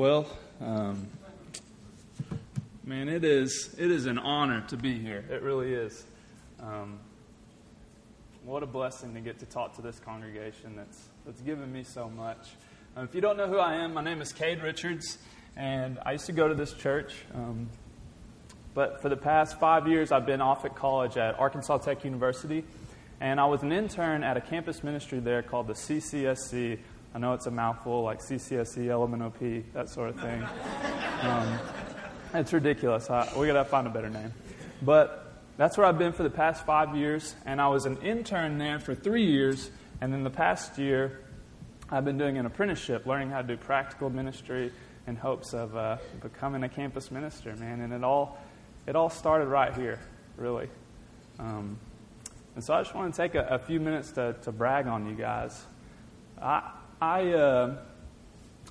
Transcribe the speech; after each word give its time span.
Well, 0.00 0.26
um, 0.62 1.08
man, 2.86 3.10
it 3.10 3.22
is 3.22 3.74
it 3.76 3.90
is 3.90 4.06
an 4.06 4.16
honor 4.16 4.64
to 4.68 4.78
be 4.78 4.98
here. 4.98 5.22
It 5.30 5.42
really 5.42 5.74
is. 5.74 6.06
Um, 6.58 7.00
what 8.46 8.62
a 8.62 8.66
blessing 8.66 9.12
to 9.12 9.20
get 9.20 9.40
to 9.40 9.44
talk 9.44 9.76
to 9.76 9.82
this 9.82 10.00
congregation 10.00 10.74
that's 10.74 11.10
that's 11.26 11.42
given 11.42 11.70
me 11.70 11.84
so 11.84 12.08
much. 12.08 12.48
Um, 12.96 13.04
if 13.04 13.14
you 13.14 13.20
don't 13.20 13.36
know 13.36 13.46
who 13.46 13.58
I 13.58 13.74
am, 13.74 13.92
my 13.92 14.02
name 14.02 14.22
is 14.22 14.32
Cade 14.32 14.62
Richards, 14.62 15.18
and 15.54 15.98
I 16.06 16.12
used 16.12 16.24
to 16.24 16.32
go 16.32 16.48
to 16.48 16.54
this 16.54 16.72
church. 16.72 17.12
Um, 17.34 17.68
but 18.72 19.02
for 19.02 19.10
the 19.10 19.18
past 19.18 19.60
five 19.60 19.86
years, 19.86 20.12
I've 20.12 20.24
been 20.24 20.40
off 20.40 20.64
at 20.64 20.76
college 20.76 21.18
at 21.18 21.38
Arkansas 21.38 21.76
Tech 21.76 22.04
University, 22.06 22.64
and 23.20 23.38
I 23.38 23.44
was 23.44 23.62
an 23.62 23.70
intern 23.70 24.24
at 24.24 24.38
a 24.38 24.40
campus 24.40 24.82
ministry 24.82 25.20
there 25.20 25.42
called 25.42 25.66
the 25.66 25.74
CCSC, 25.74 26.78
I 27.12 27.18
know 27.18 27.32
it's 27.34 27.46
a 27.46 27.50
mouthful, 27.50 28.02
like 28.02 28.20
CCSC, 28.20 28.86
LMNOP, 28.86 29.72
that 29.72 29.88
sort 29.88 30.10
of 30.10 30.20
thing. 30.20 30.46
Um, 31.22 31.58
it's 32.34 32.52
ridiculous. 32.52 33.10
I, 33.10 33.28
we 33.36 33.48
got 33.48 33.54
to 33.54 33.64
find 33.64 33.86
a 33.86 33.90
better 33.90 34.08
name. 34.08 34.32
But 34.80 35.32
that's 35.56 35.76
where 35.76 35.86
I've 35.86 35.98
been 35.98 36.12
for 36.12 36.22
the 36.22 36.30
past 36.30 36.64
five 36.64 36.96
years, 36.96 37.34
and 37.44 37.60
I 37.60 37.66
was 37.68 37.84
an 37.84 37.98
intern 38.02 38.58
there 38.58 38.78
for 38.78 38.94
three 38.94 39.26
years, 39.26 39.70
and 40.00 40.12
then 40.12 40.22
the 40.22 40.30
past 40.30 40.78
year, 40.78 41.20
I've 41.90 42.04
been 42.04 42.16
doing 42.16 42.38
an 42.38 42.46
apprenticeship, 42.46 43.06
learning 43.06 43.30
how 43.30 43.42
to 43.42 43.48
do 43.48 43.56
practical 43.56 44.08
ministry 44.08 44.70
in 45.08 45.16
hopes 45.16 45.52
of 45.52 45.76
uh, 45.76 45.96
becoming 46.22 46.62
a 46.62 46.68
campus 46.68 47.10
minister, 47.10 47.56
man. 47.56 47.80
And 47.80 47.92
it 47.92 48.04
all, 48.04 48.38
it 48.86 48.94
all 48.94 49.10
started 49.10 49.48
right 49.48 49.74
here, 49.74 49.98
really. 50.36 50.68
Um, 51.40 51.76
and 52.54 52.62
so 52.62 52.74
I 52.74 52.82
just 52.82 52.94
want 52.94 53.12
to 53.12 53.20
take 53.20 53.34
a, 53.34 53.42
a 53.46 53.58
few 53.58 53.80
minutes 53.80 54.12
to, 54.12 54.36
to 54.42 54.52
brag 54.52 54.86
on 54.86 55.08
you 55.08 55.16
guys. 55.16 55.66
I, 56.40 56.70
I, 57.00 57.32
uh, 57.32 57.76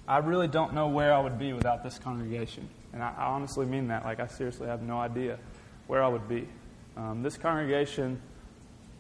I 0.07 0.19
really 0.19 0.47
don't 0.47 0.73
know 0.73 0.88
where 0.88 1.13
I 1.13 1.19
would 1.19 1.39
be 1.39 1.53
without 1.53 1.83
this 1.83 1.97
congregation. 1.97 2.69
And 2.93 3.02
I, 3.02 3.13
I 3.17 3.25
honestly 3.25 3.65
mean 3.65 3.88
that. 3.88 4.05
Like, 4.05 4.19
I 4.19 4.27
seriously 4.27 4.67
have 4.67 4.83
no 4.83 4.99
idea 4.99 5.39
where 5.88 6.03
I 6.03 6.08
would 6.08 6.27
be. 6.27 6.47
Um, 6.95 7.23
this 7.23 7.38
congregation 7.38 8.22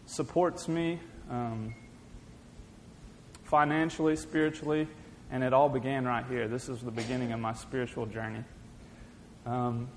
supports 0.07 0.67
me 0.67 0.99
um, 1.29 1.75
financially, 3.43 4.15
spiritually, 4.15 4.87
and 5.31 5.43
it 5.43 5.53
all 5.53 5.69
began 5.69 6.05
right 6.05 6.25
here. 6.27 6.47
This 6.47 6.67
is 6.67 6.81
the 6.81 6.91
beginning 6.91 7.31
of 7.31 7.39
my 7.39 7.53
spiritual 7.53 8.07
journey. 8.07 8.43
Um, 9.45 9.89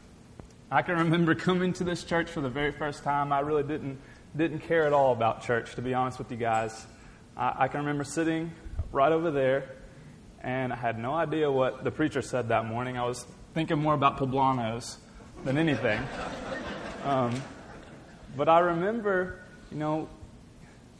I 0.70 0.82
can 0.82 0.98
remember 0.98 1.34
coming 1.34 1.72
to 1.74 1.84
this 1.84 2.04
church 2.04 2.28
for 2.28 2.42
the 2.42 2.50
very 2.50 2.72
first 2.72 3.02
time. 3.02 3.32
I 3.32 3.40
really 3.40 3.62
didn't, 3.62 3.98
didn't 4.36 4.60
care 4.60 4.86
at 4.86 4.92
all 4.92 5.12
about 5.12 5.42
church, 5.42 5.74
to 5.76 5.82
be 5.82 5.94
honest 5.94 6.18
with 6.18 6.30
you 6.30 6.36
guys. 6.36 6.86
I, 7.34 7.54
I 7.60 7.68
can 7.68 7.80
remember 7.80 8.04
sitting 8.04 8.52
right 8.92 9.10
over 9.10 9.30
there, 9.30 9.76
and 10.40 10.72
I 10.72 10.76
had 10.76 10.98
no 10.98 11.14
idea 11.14 11.50
what 11.50 11.82
the 11.82 11.90
preacher 11.90 12.22
said 12.22 12.48
that 12.48 12.66
morning. 12.66 12.98
I 12.98 13.06
was 13.06 13.26
thinking 13.54 13.78
more 13.78 13.94
about 13.94 14.18
poblanos 14.18 14.98
than 15.44 15.58
anything. 15.58 16.00
Um, 17.04 17.42
but 18.36 18.48
I 18.48 18.60
remember, 18.60 19.40
you 19.72 19.76
know, 19.76 20.08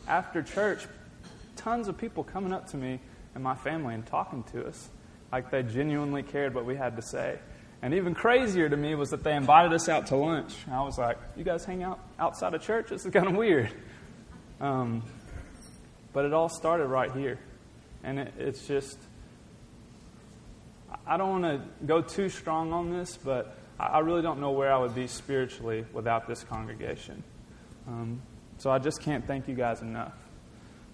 after 0.08 0.42
church, 0.42 0.84
tons 1.54 1.86
of 1.86 1.96
people 1.96 2.24
coming 2.24 2.52
up 2.52 2.68
to 2.70 2.76
me 2.76 2.98
and 3.36 3.44
my 3.44 3.54
family 3.54 3.94
and 3.94 4.04
talking 4.04 4.42
to 4.50 4.66
us 4.66 4.88
like 5.30 5.52
they 5.52 5.62
genuinely 5.62 6.24
cared 6.24 6.54
what 6.54 6.66
we 6.66 6.74
had 6.74 6.96
to 6.96 7.02
say. 7.02 7.38
And 7.80 7.94
even 7.94 8.14
crazier 8.14 8.68
to 8.68 8.76
me 8.76 8.96
was 8.96 9.10
that 9.10 9.22
they 9.22 9.34
invited 9.34 9.72
us 9.72 9.88
out 9.88 10.08
to 10.08 10.16
lunch. 10.16 10.54
I 10.70 10.82
was 10.82 10.98
like, 10.98 11.18
"You 11.36 11.44
guys 11.44 11.64
hang 11.64 11.84
out 11.84 12.00
outside 12.18 12.54
of 12.54 12.62
church? 12.62 12.90
This 12.90 13.04
is 13.04 13.12
kind 13.12 13.26
of 13.26 13.34
weird." 13.34 13.70
Um, 14.60 15.02
but 16.12 16.24
it 16.24 16.32
all 16.32 16.48
started 16.48 16.86
right 16.86 17.10
here. 17.12 17.38
And 18.04 18.18
it, 18.18 18.34
it's 18.38 18.66
just, 18.66 18.98
I 21.06 21.16
don't 21.16 21.42
want 21.42 21.44
to 21.44 21.86
go 21.86 22.02
too 22.02 22.28
strong 22.28 22.72
on 22.72 22.90
this, 22.90 23.16
but 23.16 23.56
I 23.78 24.00
really 24.00 24.22
don't 24.22 24.40
know 24.40 24.52
where 24.52 24.72
I 24.72 24.78
would 24.78 24.94
be 24.94 25.06
spiritually 25.06 25.84
without 25.92 26.28
this 26.28 26.44
congregation. 26.44 27.22
Um, 27.88 28.22
so 28.58 28.70
I 28.70 28.78
just 28.78 29.00
can't 29.02 29.26
thank 29.26 29.48
you 29.48 29.54
guys 29.54 29.82
enough. 29.82 30.14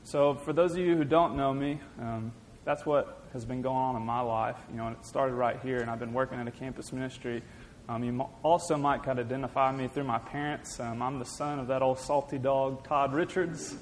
So 0.05 0.34
for 0.34 0.53
those 0.53 0.72
of 0.72 0.78
you 0.78 0.97
who 0.97 1.05
don't 1.05 1.37
know 1.37 1.53
me, 1.53 1.81
um, 2.00 2.32
that's 2.65 2.87
what 2.87 3.25
has 3.32 3.44
been 3.44 3.61
going 3.62 3.77
on 3.77 3.97
in 3.97 4.03
my 4.03 4.21
life. 4.21 4.56
You 4.71 4.77
know, 4.77 4.87
and 4.87 4.97
it 4.97 5.05
started 5.05 5.34
right 5.34 5.61
here, 5.62 5.78
and 5.78 5.91
I've 5.91 5.99
been 5.99 6.15
working 6.15 6.38
at 6.38 6.49
a 6.49 6.50
campus 6.50 6.93
ministry 6.93 7.43
um, 7.88 8.04
you 8.04 8.21
also 8.43 8.76
might 8.76 9.03
kind 9.03 9.19
of 9.19 9.26
identify 9.26 9.72
me 9.72 9.88
through 9.88 10.04
my 10.04 10.19
parents. 10.19 10.78
Um, 10.78 11.00
I'm 11.00 11.19
the 11.19 11.25
son 11.25 11.59
of 11.59 11.69
that 11.69 11.81
old 11.81 11.99
salty 11.99 12.37
dog, 12.37 12.84
Todd 12.87 13.15
Richards. 13.15 13.76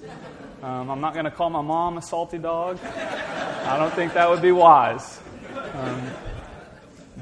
Um, 0.62 0.90
I'm 0.90 1.00
not 1.00 1.12
going 1.12 1.24
to 1.24 1.30
call 1.30 1.50
my 1.50 1.60
mom 1.60 1.98
a 1.98 2.02
salty 2.02 2.38
dog. 2.38 2.78
I 2.84 3.76
don't 3.76 3.92
think 3.94 4.14
that 4.14 4.30
would 4.30 4.42
be 4.42 4.52
wise. 4.52 5.20
Um, 5.74 6.10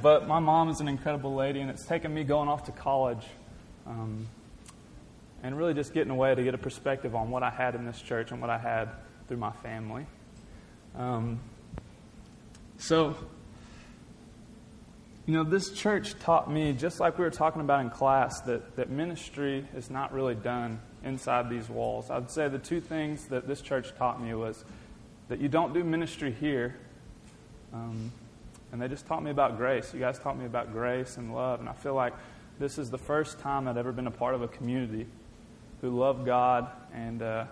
but 0.03 0.29
my 0.29 0.39
mom 0.39 0.69
is 0.69 0.81
an 0.81 0.89
incredible 0.89 1.35
lady, 1.35 1.61
and 1.61 1.71
it's 1.71 1.87
taken 1.87 2.13
me 2.13 2.23
going 2.23 2.51
off 2.51 2.65
to 2.65 2.73
college 2.73 3.25
um, 3.87 4.27
and 5.43 5.57
really 5.57 5.73
just 5.73 5.95
getting 5.95 6.11
away 6.11 6.35
to 6.35 6.43
get 6.43 6.53
a 6.53 6.59
perspective 6.59 7.15
on 7.15 7.31
what 7.31 7.43
I 7.43 7.49
had 7.49 7.75
in 7.75 7.87
this 7.87 8.03
church 8.03 8.31
and 8.31 8.43
what 8.43 8.51
I 8.51 8.59
had 8.59 8.91
through 9.27 9.39
my 9.39 9.53
family. 9.53 10.05
Um, 10.95 11.41
so, 12.77 13.17
you 15.27 15.33
know, 15.33 15.43
this 15.43 15.71
church 15.71 16.19
taught 16.21 16.51
me, 16.51 16.73
just 16.75 17.01
like 17.01 17.19
we 17.19 17.25
were 17.25 17.31
talking 17.31 17.63
about 17.63 17.81
in 17.81 17.89
class, 17.89 18.41
that, 18.43 18.77
that 18.77 18.91
ministry 18.91 19.67
is 19.75 19.89
not 19.89 20.13
really 20.13 20.35
done 20.35 20.81
inside 21.03 21.49
these 21.49 21.69
walls. 21.69 22.11
I'd 22.11 22.31
say 22.31 22.49
the 22.49 22.59
two 22.59 22.81
things 22.81 23.27
that 23.29 23.49
this 23.49 23.63
church 23.63 23.95
taught 23.97 24.23
me 24.23 24.35
was 24.35 24.65
that 25.29 25.41
you 25.41 25.49
don't 25.49 25.73
do 25.73 25.83
ministry 25.83 26.31
here. 26.31 26.77
Um, 27.73 28.13
and 28.71 28.83
they 28.83 28.89
just 28.89 29.07
taught 29.07 29.23
me 29.23 29.31
about 29.31 29.57
grace. 29.57 29.95
You 29.95 30.01
guys 30.01 30.19
taught 30.19 30.39
me 30.39 30.45
about 30.45 30.73
grace 30.73 31.17
and 31.17 31.35
love. 31.35 31.61
And 31.61 31.69
I 31.71 31.73
feel 31.73 31.95
like 31.95 32.13
this 32.59 32.77
is 32.77 32.91
the 32.91 32.99
first 32.99 33.39
time 33.39 33.67
I've 33.67 33.79
ever 33.79 33.93
been 33.93 34.07
a 34.07 34.13
part 34.13 34.35
of 34.35 34.43
a 34.43 34.49
community 34.49 35.07
who 35.81 35.91
love 35.91 36.27
God. 36.27 36.69
And, 36.93 37.23
uh, 37.23 37.47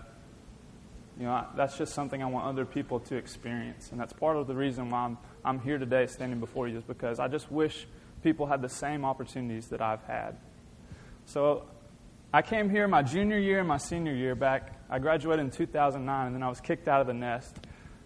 you 1.18 1.26
know, 1.26 1.32
I, 1.32 1.46
that's 1.56 1.76
just 1.76 1.94
something 1.94 2.22
I 2.22 2.26
want 2.26 2.46
other 2.46 2.64
people 2.64 3.00
to 3.00 3.16
experience. 3.16 3.90
And 3.90 4.00
that's 4.00 4.12
part 4.12 4.36
of 4.36 4.46
the 4.46 4.54
reason 4.54 4.90
why 4.90 5.04
I'm 5.04 5.18
I'm 5.44 5.60
here 5.60 5.78
today 5.78 6.06
standing 6.06 6.38
before 6.38 6.68
you 6.68 6.78
is 6.78 6.84
because 6.84 7.18
I 7.18 7.28
just 7.28 7.50
wish 7.50 7.86
people 8.22 8.46
had 8.46 8.62
the 8.62 8.68
same 8.68 9.04
opportunities 9.04 9.68
that 9.68 9.82
I've 9.82 10.02
had. 10.04 10.36
So 11.24 11.64
I 12.32 12.42
came 12.42 12.70
here 12.70 12.86
my 12.86 13.02
junior 13.02 13.38
year 13.38 13.58
and 13.58 13.68
my 13.68 13.78
senior 13.78 14.14
year 14.14 14.34
back. 14.34 14.78
I 14.88 14.98
graduated 14.98 15.44
in 15.44 15.50
2009, 15.50 16.26
and 16.26 16.34
then 16.34 16.42
I 16.42 16.48
was 16.48 16.60
kicked 16.60 16.88
out 16.88 17.00
of 17.00 17.06
the 17.06 17.14
nest. 17.14 17.56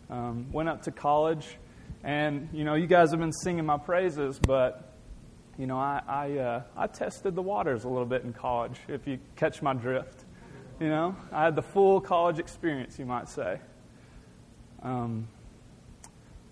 Um, 0.09 0.51
went 0.53 0.69
up 0.69 0.83
to 0.83 0.91
college, 0.91 1.47
and 2.03 2.49
you 2.53 2.65
know, 2.65 2.75
you 2.75 2.87
guys 2.87 3.11
have 3.11 3.21
been 3.21 3.33
singing 3.33 3.67
my 3.67 3.77
praises, 3.77 4.39
but 4.39 4.95
you 5.59 5.67
know, 5.67 5.79
I 5.79 6.01
I, 6.09 6.39
uh, 6.39 6.63
I 6.77 6.87
tested 6.87 7.35
the 7.35 7.43
waters 7.43 7.85
a 7.85 7.89
little 7.89 8.07
bit 8.07 8.25
in 8.25 8.33
college. 8.33 8.79
If 8.89 9.07
you 9.07 9.19
catch 9.37 9.63
my 9.63 9.75
drift, 9.75 10.25
you 10.81 10.89
know, 10.89 11.17
I 11.33 11.45
had 11.45 11.57
the 11.57 11.63
full 11.63 12.01
college 12.01 12.39
experience, 12.39 12.99
you 12.99 13.07
might 13.07 13.29
say. 13.29 13.59
Um, 14.83 15.29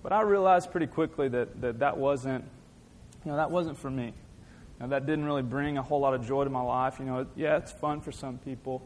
but 0.03 0.13
I 0.13 0.23
realized 0.23 0.71
pretty 0.71 0.87
quickly 0.87 1.29
that 1.29 1.61
that, 1.61 1.79
that 1.81 1.97
wasn't, 1.99 2.45
you 3.25 3.31
know, 3.31 3.37
that 3.37 3.51
wasn't 3.51 3.79
for 3.79 3.91
me. 3.91 4.07
You 4.07 4.13
know, 4.81 4.89
that 4.89 5.07
didn't 5.07 5.25
really 5.25 5.43
bring 5.43 5.79
a 5.79 5.83
whole 5.83 6.01
lot 6.01 6.15
of 6.15 6.27
joy 6.27 6.45
to 6.45 6.51
my 6.51 6.63
life. 6.63 6.97
You 6.99 7.05
know, 7.07 7.27
yeah, 7.37 7.57
it's 7.59 7.73
fun 7.73 8.01
for 8.01 8.13
some 8.13 8.39
people, 8.39 8.83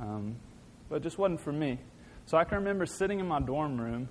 um, 0.00 0.36
but 0.88 0.96
it 0.96 1.02
just 1.02 1.18
wasn't 1.18 1.40
for 1.40 1.52
me. 1.52 1.78
So 2.26 2.36
I 2.36 2.44
can 2.44 2.58
remember 2.58 2.86
sitting 2.86 3.20
in 3.20 3.26
my 3.26 3.40
dorm 3.40 3.80
room 3.80 4.08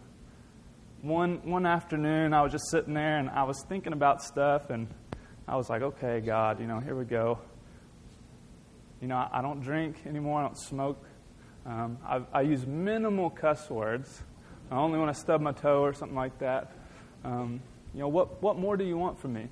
one 1.01 1.41
one 1.43 1.65
afternoon. 1.65 2.33
I 2.33 2.41
was 2.41 2.51
just 2.51 2.69
sitting 2.69 2.93
there 2.93 3.17
and 3.17 3.29
I 3.29 3.43
was 3.43 3.63
thinking 3.67 3.93
about 3.93 4.23
stuff, 4.23 4.69
and 4.69 4.87
I 5.47 5.55
was 5.55 5.69
like, 5.69 5.81
okay, 5.81 6.21
God, 6.21 6.59
you 6.59 6.67
know, 6.67 6.79
here 6.79 6.95
we 6.95 7.05
go. 7.05 7.39
You 9.01 9.07
know, 9.07 9.27
I, 9.31 9.41
don't 9.41 9.61
drink 9.61 9.97
anymore. 10.05 10.41
I 10.41 10.43
don't 10.43 10.57
smoke. 10.57 11.03
Um, 11.65 11.97
I, 12.05 12.21
I 12.31 12.41
use 12.41 12.67
minimal 12.67 13.31
cuss 13.31 13.69
words. 13.69 14.21
I 14.69 14.75
only 14.75 14.99
want 14.99 15.13
to 15.13 15.19
stub 15.19 15.41
my 15.41 15.51
toe 15.51 15.81
or 15.81 15.93
something 15.93 16.15
like 16.15 16.37
that. 16.39 16.71
Um, 17.25 17.61
you 17.93 17.99
know, 17.99 18.07
what, 18.07 18.41
what 18.43 18.57
more 18.57 18.77
do 18.77 18.85
you 18.85 18.97
want 18.97 19.19
from 19.19 19.33
me? 19.33 19.47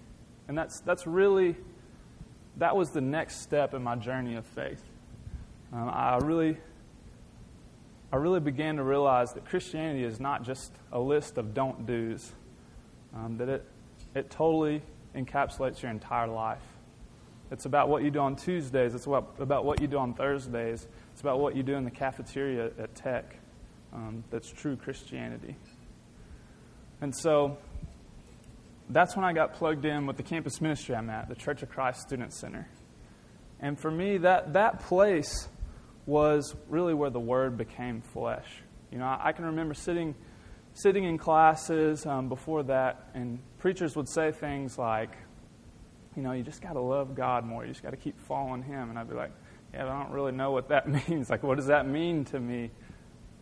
And 0.48 0.58
that's, 0.58 0.80
that's 0.82 1.08
really, 1.08 1.56
that 2.58 2.76
was 2.76 2.92
the 2.92 3.02
next 3.02 3.42
step 3.42 3.74
in 3.74 3.84
my 3.84 3.96
journey 3.96 4.36
of 4.36 4.46
faith. 4.46 4.84
Um, 5.74 5.90
I 5.90 6.18
really, 6.18 6.58
I 8.12 8.18
really 8.18 8.40
began 8.40 8.78
to 8.78 8.84
realize 8.84 9.34
that 9.34 9.46
Christianity 9.46 10.04
is 10.04 10.20
not 10.20 10.44
just 10.44 10.72
a 10.92 11.00
list 11.00 11.38
of 11.38 11.54
don't 11.54 11.86
do's, 11.86 12.32
um, 13.16 13.38
that 13.38 13.50
it, 13.50 13.66
it 14.14 14.30
totally 14.30 14.82
encapsulates 15.16 15.82
your 15.82 15.92
entire 15.92 16.28
life. 16.28 16.62
It's 17.52 17.66
about 17.66 17.90
what 17.90 18.04
you 18.04 18.12
do 18.12 18.20
on 18.20 18.36
Tuesdays, 18.36 18.94
it's 18.94 19.08
about, 19.08 19.66
what 19.66 19.82
you 19.82 19.88
do 19.88 19.98
on 19.98 20.14
Thursdays, 20.14 20.88
it's 21.12 21.22
about 21.22 21.40
what 21.40 21.56
you 21.56 21.64
do 21.64 21.76
in 21.76 21.84
the 21.84 21.92
cafeteria 21.92 22.72
at 22.78 22.94
Tech 22.96 23.40
um, 23.92 24.24
that's 24.30 24.52
true 24.52 24.76
Christianity. 24.76 25.56
And 27.02 27.16
so 27.16 27.58
that's 28.90 29.16
when 29.16 29.26
I 29.26 29.34
got 29.34 29.54
plugged 29.54 29.86
in 29.86 30.06
with 30.06 30.18
the 30.18 30.24
campus 30.24 30.62
ministry 30.62 30.96
I'm 30.96 31.10
at, 31.10 31.28
the 31.28 31.36
Church 31.36 31.64
of 31.64 31.70
Christ 31.70 32.02
Student 32.02 32.34
Center. 32.34 32.68
And 33.60 33.80
for 33.80 33.90
me, 33.90 34.18
that, 34.20 34.54
that 34.54 34.82
place 34.82 35.48
was 36.06 36.56
really 36.70 36.94
where 36.94 37.10
the 37.10 37.20
Word 37.20 37.58
became 37.58 38.02
flesh. 38.02 38.48
You 38.92 39.00
know, 39.00 39.06
I, 39.06 39.30
I 39.30 39.32
can 39.32 39.46
remember 39.46 39.74
sitting 39.74 40.16
sitting 40.74 41.04
in 41.04 41.18
classes 41.18 42.06
um, 42.06 42.30
before 42.30 42.64
that, 42.64 43.10
and 43.14 43.40
preachers 43.58 43.96
would 43.96 44.08
say 44.08 44.32
things 44.32 44.78
like, 44.78 45.12
you 46.16 46.24
know, 46.24 46.32
you 46.32 46.44
just 46.44 46.62
got 46.62 46.74
to 46.74 46.82
love 46.82 47.16
God 47.16 47.46
more. 47.46 47.64
You 47.64 47.72
just 47.72 47.84
got 47.84 47.92
to 47.92 47.98
keep 47.98 48.20
following 48.20 48.64
Him. 48.64 48.90
And 48.90 48.98
I'd 48.98 49.10
be 49.10 49.16
like, 49.16 49.32
yeah, 49.74 49.86
I 49.86 50.04
don't 50.04 50.12
really 50.12 50.32
know 50.32 50.52
what 50.52 50.70
that 50.70 50.88
means. 51.10 51.30
Like, 51.30 51.44
what 51.44 51.58
does 51.58 51.68
that 51.68 51.88
mean 51.88 52.26
to 52.26 52.40
me 52.40 52.72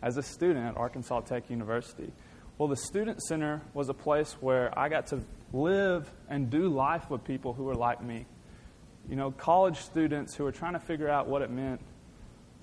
as 0.02 0.16
a 0.16 0.22
student 0.22 0.66
at 0.66 0.76
Arkansas 0.76 1.20
Tech 1.20 1.50
University? 1.50 2.12
Well, 2.58 2.68
the 2.68 2.76
Student 2.76 3.22
Center 3.22 3.62
was 3.72 3.88
a 3.88 3.94
place 3.94 4.32
where 4.40 4.76
I 4.76 4.88
got 4.88 5.06
to 5.08 5.20
live 5.52 6.12
and 6.28 6.50
do 6.50 6.68
life 6.68 7.08
with 7.08 7.24
people 7.24 7.52
who 7.52 7.64
were 7.64 7.74
like 7.74 8.02
me. 8.02 8.26
You 9.08 9.16
know, 9.16 9.30
college 9.30 9.78
students 9.78 10.34
who 10.34 10.44
were 10.44 10.52
trying 10.52 10.74
to 10.74 10.80
figure 10.80 11.08
out 11.08 11.28
what 11.28 11.42
it 11.42 11.50
meant 11.50 11.80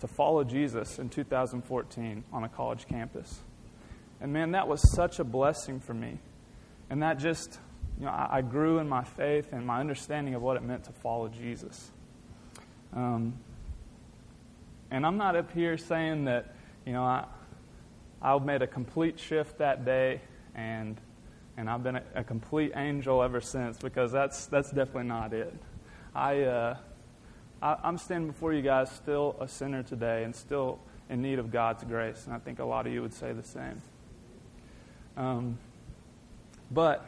to 0.01 0.07
follow 0.07 0.43
Jesus 0.43 0.99
in 0.99 1.09
2014 1.09 2.23
on 2.31 2.43
a 2.43 2.49
college 2.49 2.85
campus. 2.87 3.39
And 4.19 4.33
man, 4.33 4.51
that 4.51 4.67
was 4.67 4.81
such 4.93 5.19
a 5.19 5.23
blessing 5.23 5.79
for 5.79 5.93
me. 5.93 6.19
And 6.89 7.01
that 7.01 7.17
just, 7.17 7.59
you 8.00 8.06
know, 8.06 8.12
I, 8.12 8.38
I 8.38 8.42
grew 8.42 8.80
in 8.80 8.89
my 8.89 9.03
faith 9.03 9.53
and 9.53 9.65
my 9.65 9.80
understanding 9.80 10.36
of 10.36 10.42
what 10.42 10.57
it 10.57 10.63
meant 10.63 10.83
to 10.86 10.92
follow 10.92 11.27
Jesus. 11.27 11.92
Um, 12.94 13.33
and 14.92 15.06
I'm 15.06 15.18
not 15.18 15.36
up 15.36 15.51
here 15.51 15.77
saying 15.77 16.25
that, 16.25 16.56
you 16.86 16.94
know, 16.94 17.03
I, 17.03 17.25
I 18.21 18.38
made 18.39 18.62
a 18.62 18.68
complete 18.68 19.19
shift 19.19 19.57
that 19.59 19.86
day 19.86 20.21
and 20.56 21.00
and 21.57 21.69
I've 21.69 21.83
been 21.83 21.95
a, 21.95 22.03
a 22.15 22.24
complete 22.24 22.74
angel 22.75 23.24
ever 23.24 23.39
since 23.39 23.77
because 23.77 24.12
that's 24.12 24.45
that's 24.48 24.71
definitely 24.71 25.06
not 25.06 25.33
it. 25.33 25.53
I, 26.13 26.41
uh, 26.41 26.77
I 27.62 27.77
I'm 27.83 27.98
standing 27.98 28.31
before 28.31 28.53
you 28.53 28.62
guys 28.62 28.91
still 28.91 29.36
a 29.39 29.48
sinner 29.48 29.83
today 29.83 30.24
and 30.24 30.36
still 30.36 30.80
in 31.09 31.21
need 31.21 31.39
of 31.39 31.51
God's 31.51 31.83
grace, 31.83 32.25
and 32.25 32.33
I 32.33 32.39
think 32.39 32.59
a 32.59 32.65
lot 32.65 32.88
of 32.88 32.94
you 32.94 33.01
would 33.01 33.13
say 33.13 33.31
the 33.31 33.44
same. 33.44 33.81
Um, 35.15 35.57
but 36.71 37.07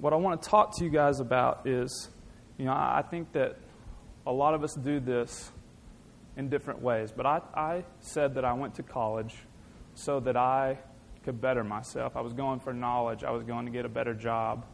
what 0.00 0.12
I 0.14 0.16
want 0.16 0.40
to 0.40 0.48
talk 0.48 0.76
to 0.78 0.84
you 0.84 0.90
guys 0.90 1.20
about 1.20 1.66
is, 1.66 2.08
you 2.56 2.64
know, 2.64 2.72
I, 2.72 3.04
think 3.08 3.32
that 3.32 3.58
a 4.26 4.32
lot 4.32 4.54
of 4.54 4.64
us 4.64 4.74
do 4.74 4.98
this 4.98 5.52
in 6.36 6.48
different 6.48 6.80
ways. 6.80 7.12
But 7.14 7.26
I, 7.26 7.40
I 7.54 7.84
said 8.00 8.34
that 8.34 8.44
I 8.44 8.54
went 8.54 8.74
to 8.76 8.82
college 8.82 9.34
so 9.94 10.18
that 10.20 10.36
I 10.36 10.78
could 11.22 11.40
better 11.40 11.62
myself. 11.62 12.16
I 12.16 12.22
was 12.22 12.32
going 12.32 12.60
for 12.60 12.72
knowledge, 12.72 13.24
I 13.24 13.30
was 13.30 13.42
going 13.42 13.66
to 13.66 13.72
get 13.72 13.84
a 13.84 13.90
better 13.90 14.14
job. 14.14 14.64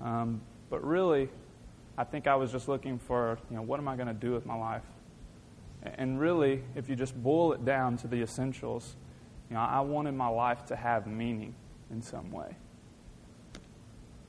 Um, 0.00 0.40
but 0.70 0.82
really, 0.82 1.28
I 1.98 2.04
think 2.04 2.26
I 2.26 2.34
was 2.36 2.50
just 2.50 2.66
looking 2.66 2.98
for, 2.98 3.38
you 3.50 3.56
know, 3.56 3.62
what 3.62 3.78
am 3.78 3.86
I 3.86 3.96
going 3.96 4.08
to 4.08 4.14
do 4.14 4.32
with 4.32 4.46
my 4.46 4.56
life? 4.56 4.82
And 5.82 6.18
really, 6.18 6.62
if 6.74 6.88
you 6.88 6.96
just 6.96 7.14
boil 7.22 7.52
it 7.52 7.66
down 7.66 7.98
to 7.98 8.08
the 8.08 8.22
essentials, 8.22 8.96
you 9.50 9.54
know, 9.54 9.60
I 9.60 9.80
wanted 9.80 10.12
my 10.12 10.28
life 10.28 10.64
to 10.66 10.76
have 10.76 11.06
meaning 11.06 11.54
in 11.90 12.00
some 12.00 12.32
way. 12.32 12.56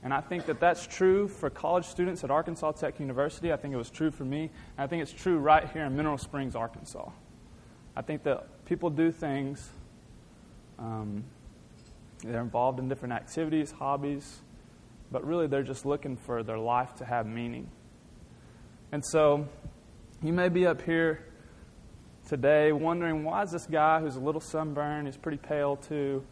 And 0.02 0.14
I 0.14 0.20
think 0.20 0.46
that 0.46 0.60
that's 0.60 0.86
true 0.86 1.26
for 1.26 1.50
college 1.50 1.84
students 1.86 2.22
at 2.22 2.30
Arkansas 2.30 2.72
Tech 2.72 3.00
University. 3.00 3.52
I 3.52 3.56
think 3.56 3.74
it 3.74 3.76
was 3.76 3.90
true 3.90 4.10
for 4.10 4.24
me. 4.24 4.42
And 4.76 4.84
I 4.84 4.86
think 4.86 5.02
it's 5.02 5.12
true 5.12 5.38
right 5.38 5.68
here 5.70 5.84
in 5.84 5.96
Mineral 5.96 6.18
Springs, 6.18 6.54
Arkansas. 6.54 7.10
I 7.96 8.02
think 8.02 8.22
that 8.24 8.64
people 8.66 8.90
do 8.90 9.10
things, 9.10 9.70
um, 10.78 11.24
they're 12.22 12.42
involved 12.42 12.78
in 12.78 12.88
different 12.88 13.14
activities, 13.14 13.70
hobbies, 13.72 14.40
but 15.10 15.24
really 15.26 15.46
they're 15.46 15.62
just 15.62 15.86
looking 15.86 16.16
for 16.16 16.42
their 16.42 16.58
life 16.58 16.94
to 16.96 17.04
have 17.04 17.26
meaning. 17.26 17.70
And 18.92 19.04
so 19.04 19.48
you 20.22 20.32
may 20.32 20.48
be 20.48 20.66
up 20.66 20.82
here 20.82 21.24
today 22.28 22.72
wondering 22.72 23.24
why 23.24 23.42
is 23.42 23.50
this 23.50 23.66
guy 23.66 24.00
who's 24.00 24.16
a 24.16 24.20
little 24.20 24.40
sunburned, 24.40 25.06
he's 25.06 25.16
pretty 25.16 25.38
pale 25.38 25.76
too, 25.76 26.24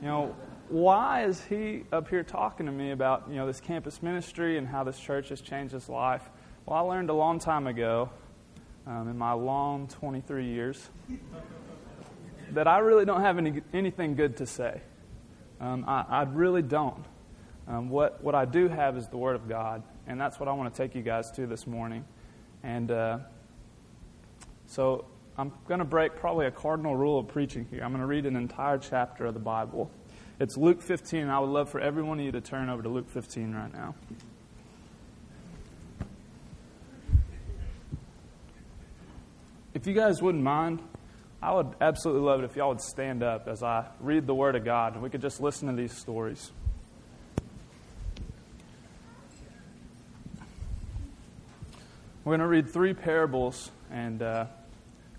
you 0.00 0.08
know, 0.08 0.36
why 0.68 1.24
is 1.24 1.44
he 1.44 1.84
up 1.92 2.08
here 2.08 2.22
talking 2.22 2.66
to 2.66 2.72
me 2.72 2.90
about 2.90 3.24
you 3.28 3.36
know 3.36 3.46
this 3.46 3.60
campus 3.60 4.02
ministry 4.02 4.58
and 4.58 4.66
how 4.66 4.84
this 4.84 4.98
church 4.98 5.28
has 5.28 5.40
changed 5.40 5.72
his 5.72 5.88
life? 5.88 6.28
Well, 6.66 6.76
I 6.76 6.80
learned 6.80 7.10
a 7.10 7.14
long 7.14 7.38
time 7.38 7.66
ago, 7.66 8.10
um, 8.86 9.08
in 9.08 9.18
my 9.18 9.32
long 9.32 9.86
23 9.88 10.46
years, 10.46 10.88
that 12.52 12.66
I 12.66 12.78
really 12.78 13.04
don't 13.04 13.20
have 13.20 13.36
any, 13.36 13.60
anything 13.74 14.14
good 14.14 14.38
to 14.38 14.46
say. 14.46 14.80
Um, 15.60 15.84
I, 15.86 16.04
I, 16.08 16.22
really 16.22 16.62
don't. 16.62 17.04
Um, 17.68 17.88
what 17.88 18.22
what 18.22 18.34
I 18.34 18.44
do 18.44 18.68
have 18.68 18.96
is 18.96 19.08
the 19.08 19.16
Word 19.16 19.36
of 19.36 19.48
God, 19.48 19.82
and 20.06 20.20
that's 20.20 20.40
what 20.40 20.48
I 20.48 20.52
want 20.52 20.74
to 20.74 20.82
take 20.82 20.94
you 20.94 21.02
guys 21.02 21.30
to 21.32 21.46
this 21.46 21.66
morning. 21.66 22.04
And 22.62 22.90
uh, 22.90 23.18
so 24.66 25.04
I'm 25.36 25.52
going 25.66 25.80
to 25.80 25.84
break 25.84 26.14
probably 26.14 26.46
a 26.46 26.50
cardinal 26.52 26.94
rule 26.96 27.18
of 27.18 27.26
preaching 27.26 27.66
here. 27.68 27.82
I'm 27.82 27.90
going 27.90 28.00
to 28.00 28.06
read 28.06 28.24
an 28.24 28.36
entire 28.36 28.78
chapter 28.78 29.26
of 29.26 29.34
the 29.34 29.40
Bible. 29.40 29.90
It's 30.38 30.56
Luke 30.56 30.80
15, 30.80 31.28
I 31.28 31.40
would 31.40 31.50
love 31.50 31.70
for 31.70 31.80
every 31.80 32.04
one 32.04 32.20
of 32.20 32.24
you 32.24 32.30
to 32.32 32.40
turn 32.40 32.68
over 32.68 32.82
to 32.82 32.88
Luke 32.88 33.10
15 33.10 33.52
right 33.52 33.72
now. 33.72 33.96
If 39.74 39.88
you 39.88 39.94
guys 39.94 40.22
wouldn't 40.22 40.44
mind, 40.44 40.80
I 41.42 41.52
would 41.52 41.74
absolutely 41.80 42.22
love 42.22 42.40
it 42.40 42.44
if 42.44 42.54
y'all 42.54 42.68
would 42.68 42.80
stand 42.80 43.24
up 43.24 43.48
as 43.48 43.64
I 43.64 43.86
read 43.98 44.28
the 44.28 44.34
Word 44.34 44.54
of 44.54 44.64
God 44.64 44.94
and 44.94 45.02
we 45.02 45.10
could 45.10 45.20
just 45.20 45.40
listen 45.40 45.68
to 45.68 45.74
these 45.74 45.92
stories. 45.92 46.52
We're 52.24 52.30
going 52.30 52.40
to 52.40 52.46
read 52.46 52.72
three 52.72 52.94
parables, 52.94 53.70
and 53.90 54.22
uh, 54.22 54.46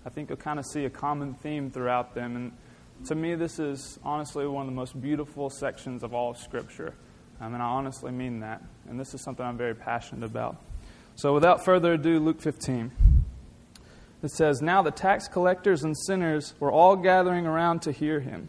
I 0.06 0.08
think 0.08 0.28
you'll 0.28 0.36
kind 0.36 0.60
of 0.60 0.64
see 0.64 0.84
a 0.84 0.90
common 0.90 1.34
theme 1.34 1.68
throughout 1.68 2.14
them. 2.14 2.36
And 2.36 2.52
to 3.08 3.16
me, 3.16 3.34
this 3.34 3.58
is 3.58 3.98
honestly 4.04 4.46
one 4.46 4.62
of 4.62 4.72
the 4.72 4.76
most 4.76 5.00
beautiful 5.00 5.50
sections 5.50 6.04
of 6.04 6.14
all 6.14 6.30
of 6.30 6.38
Scripture. 6.38 6.94
Um, 7.40 7.54
and 7.54 7.62
I 7.62 7.66
honestly 7.66 8.12
mean 8.12 8.38
that. 8.38 8.62
And 8.88 9.00
this 9.00 9.14
is 9.14 9.24
something 9.24 9.44
I'm 9.44 9.56
very 9.56 9.74
passionate 9.74 10.24
about. 10.24 10.58
So, 11.16 11.34
without 11.34 11.64
further 11.64 11.94
ado, 11.94 12.20
Luke 12.20 12.40
15. 12.40 12.92
It 14.22 14.30
says, 14.30 14.62
Now 14.62 14.80
the 14.80 14.92
tax 14.92 15.26
collectors 15.26 15.82
and 15.82 15.96
sinners 16.06 16.54
were 16.60 16.70
all 16.70 16.94
gathering 16.94 17.44
around 17.44 17.82
to 17.82 17.90
hear 17.90 18.20
him. 18.20 18.48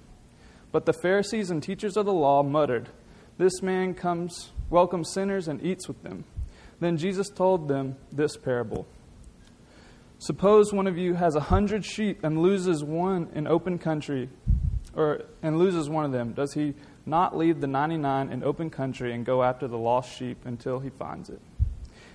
But 0.71 0.86
the 0.86 0.94
Pharisees 0.94 1.50
and 1.50 1.63
teachers 1.63 1.98
of 1.98 2.06
the 2.06 2.13
law 2.13 2.44
muttered, 2.44 2.89
This 3.39 3.63
man 3.63 3.95
comes, 3.95 4.51
welcomes 4.69 5.12
sinners, 5.12 5.48
and 5.48 5.63
eats 5.63 5.88
with 5.88 6.04
them. 6.04 6.25
Then 6.80 6.98
Jesus 6.98 7.30
told 7.30 7.68
them 7.68 7.95
this 8.12 8.38
parable. 8.38 8.88
Suppose 10.19 10.74
one 10.74 10.88
of 10.88 10.98
you 10.98 11.14
has 11.14 11.36
a 11.36 11.40
hundred 11.40 11.86
sheep 11.86 12.24
and 12.24 12.42
loses 12.42 12.84
one 12.84 13.30
in 13.36 13.48
open 13.48 13.78
country, 13.78 14.30
or 14.96 15.22
and 15.44 15.60
loses 15.60 15.90
one 15.90 16.06
of 16.06 16.12
them. 16.12 16.34
Does 16.34 16.54
he 16.54 16.74
not 17.06 17.38
leave 17.38 17.62
the 17.62 17.68
ninety-nine 17.68 18.30
in 18.30 18.44
open 18.44 18.69
country 18.69 19.14
and 19.14 19.25
go 19.25 19.44
after 19.44 19.68
the 19.68 19.78
lost 19.78 20.18
sheep 20.18 20.40
until 20.46 20.80
he 20.80 20.90
finds 20.90 21.30
it? 21.30 21.40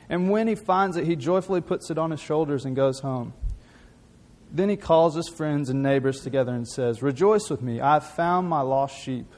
And 0.09 0.31
when 0.31 0.49
he 0.49 0.57
finds 0.57 0.97
it, 0.97 1.07
he 1.07 1.15
joyfully 1.15 1.61
puts 1.61 1.91
it 1.91 1.97
on 1.97 2.11
his 2.11 2.21
shoulders 2.21 2.65
and 2.65 2.75
goes 2.75 3.01
home. 3.01 3.35
Then 4.51 4.69
he 4.69 4.77
calls 4.77 5.15
his 5.15 5.29
friends 5.29 5.71
and 5.71 5.83
neighbors 5.83 6.21
together 6.21 6.53
and 6.53 6.69
says, 6.69 7.03
Rejoice 7.03 7.49
with 7.49 7.63
me, 7.63 7.81
I 7.81 7.95
have 7.95 8.07
found 8.07 8.49
my 8.49 8.61
lost 8.61 8.99
sheep. 8.99 9.33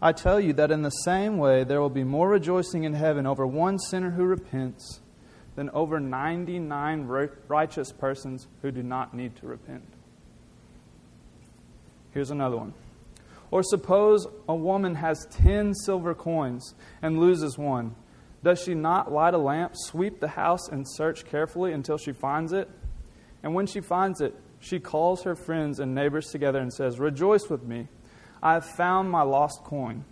I 0.00 0.12
tell 0.12 0.38
you 0.38 0.52
that 0.52 0.70
in 0.70 0.82
the 0.82 0.90
same 0.90 1.38
way 1.38 1.64
there 1.64 1.80
will 1.80 1.90
be 1.90 2.04
more 2.04 2.28
rejoicing 2.28 2.84
in 2.84 2.92
heaven 2.92 3.26
over 3.26 3.46
one 3.46 3.78
sinner 3.78 4.10
who 4.10 4.24
repents 4.24 5.00
than 5.56 5.70
over 5.70 5.98
99 5.98 7.06
righteous 7.48 7.90
persons 7.90 8.46
who 8.62 8.70
do 8.70 8.82
not 8.82 9.14
need 9.14 9.34
to 9.36 9.46
repent. 9.46 9.82
Here's 12.12 12.30
another 12.30 12.56
one. 12.56 12.74
Or 13.50 13.62
suppose 13.62 14.26
a 14.48 14.54
woman 14.54 14.96
has 14.96 15.26
10 15.30 15.74
silver 15.74 16.14
coins 16.14 16.74
and 17.02 17.18
loses 17.18 17.58
one. 17.58 17.94
Does 18.42 18.60
she 18.60 18.74
not 18.74 19.10
light 19.10 19.34
a 19.34 19.38
lamp, 19.38 19.72
sweep 19.74 20.20
the 20.20 20.28
house, 20.28 20.68
and 20.68 20.86
search 20.88 21.24
carefully 21.24 21.72
until 21.72 21.96
she 21.96 22.12
finds 22.12 22.52
it? 22.52 22.68
And 23.42 23.54
when 23.54 23.66
she 23.66 23.80
finds 23.80 24.20
it, 24.20 24.34
she 24.60 24.78
calls 24.78 25.22
her 25.22 25.34
friends 25.34 25.80
and 25.80 25.94
neighbors 25.94 26.26
together 26.26 26.58
and 26.58 26.72
says, 26.72 26.98
Rejoice 26.98 27.48
with 27.48 27.62
me. 27.62 27.88
I 28.42 28.54
have 28.54 28.66
found 28.66 29.10
my 29.10 29.22
lost 29.22 29.62
coin. 29.64 30.04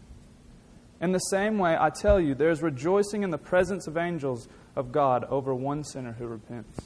In 1.04 1.12
the 1.12 1.18
same 1.18 1.58
way, 1.58 1.76
I 1.78 1.90
tell 1.90 2.18
you, 2.18 2.34
there 2.34 2.48
is 2.48 2.62
rejoicing 2.62 3.24
in 3.24 3.30
the 3.30 3.36
presence 3.36 3.86
of 3.86 3.98
angels 3.98 4.48
of 4.74 4.90
God 4.90 5.24
over 5.24 5.54
one 5.54 5.84
sinner 5.84 6.12
who 6.12 6.26
repents. 6.26 6.78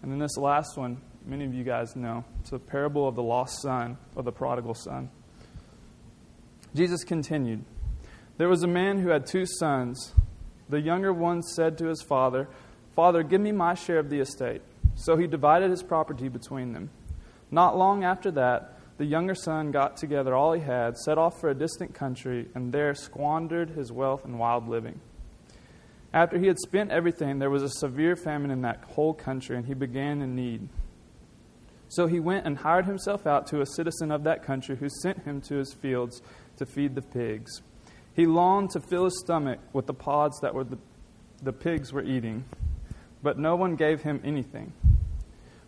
And 0.00 0.12
then 0.12 0.20
this 0.20 0.36
last 0.36 0.76
one, 0.76 1.00
many 1.26 1.44
of 1.44 1.52
you 1.52 1.64
guys 1.64 1.96
know. 1.96 2.24
It's 2.38 2.50
the 2.50 2.60
parable 2.60 3.08
of 3.08 3.16
the 3.16 3.22
lost 3.24 3.62
son 3.62 3.98
or 4.14 4.22
the 4.22 4.30
prodigal 4.30 4.74
son. 4.74 5.10
Jesus 6.72 7.02
continued 7.02 7.64
There 8.38 8.48
was 8.48 8.62
a 8.62 8.68
man 8.68 9.00
who 9.00 9.08
had 9.08 9.26
two 9.26 9.44
sons. 9.44 10.14
The 10.68 10.80
younger 10.80 11.12
one 11.12 11.42
said 11.42 11.78
to 11.78 11.86
his 11.86 12.02
father, 12.02 12.48
Father, 12.94 13.24
give 13.24 13.40
me 13.40 13.50
my 13.50 13.74
share 13.74 13.98
of 13.98 14.08
the 14.08 14.20
estate. 14.20 14.62
So 14.94 15.16
he 15.16 15.26
divided 15.26 15.72
his 15.72 15.82
property 15.82 16.28
between 16.28 16.74
them. 16.74 16.90
Not 17.50 17.76
long 17.76 18.04
after 18.04 18.30
that, 18.30 18.78
the 19.00 19.06
younger 19.06 19.34
son 19.34 19.70
got 19.70 19.96
together 19.96 20.34
all 20.34 20.52
he 20.52 20.60
had, 20.60 20.94
set 20.94 21.16
off 21.16 21.40
for 21.40 21.48
a 21.48 21.54
distant 21.54 21.94
country, 21.94 22.46
and 22.54 22.70
there 22.70 22.94
squandered 22.94 23.70
his 23.70 23.90
wealth 23.90 24.26
in 24.26 24.36
wild 24.36 24.68
living. 24.68 25.00
After 26.12 26.38
he 26.38 26.48
had 26.48 26.58
spent 26.58 26.90
everything, 26.90 27.38
there 27.38 27.48
was 27.48 27.62
a 27.62 27.70
severe 27.70 28.14
famine 28.14 28.50
in 28.50 28.60
that 28.60 28.84
whole 28.90 29.14
country, 29.14 29.56
and 29.56 29.64
he 29.64 29.72
began 29.72 30.20
in 30.20 30.34
need. 30.36 30.68
So 31.88 32.08
he 32.08 32.20
went 32.20 32.46
and 32.46 32.58
hired 32.58 32.84
himself 32.84 33.26
out 33.26 33.46
to 33.46 33.62
a 33.62 33.66
citizen 33.74 34.12
of 34.12 34.24
that 34.24 34.44
country 34.44 34.76
who 34.76 34.90
sent 34.90 35.22
him 35.22 35.40
to 35.48 35.54
his 35.54 35.72
fields 35.72 36.20
to 36.58 36.66
feed 36.66 36.94
the 36.94 37.00
pigs. 37.00 37.62
He 38.14 38.26
longed 38.26 38.68
to 38.72 38.80
fill 38.80 39.04
his 39.04 39.18
stomach 39.18 39.60
with 39.72 39.86
the 39.86 39.94
pods 39.94 40.38
that 40.40 40.54
were 40.54 40.64
the, 40.64 40.78
the 41.42 41.54
pigs 41.54 41.90
were 41.90 42.04
eating, 42.04 42.44
but 43.22 43.38
no 43.38 43.56
one 43.56 43.76
gave 43.76 44.02
him 44.02 44.20
anything. 44.22 44.74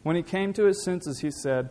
When 0.03 0.17
he 0.17 0.23
came 0.23 0.53
to 0.53 0.65
his 0.67 0.85
senses, 0.85 1.21
he 1.21 1.31
said, 1.31 1.71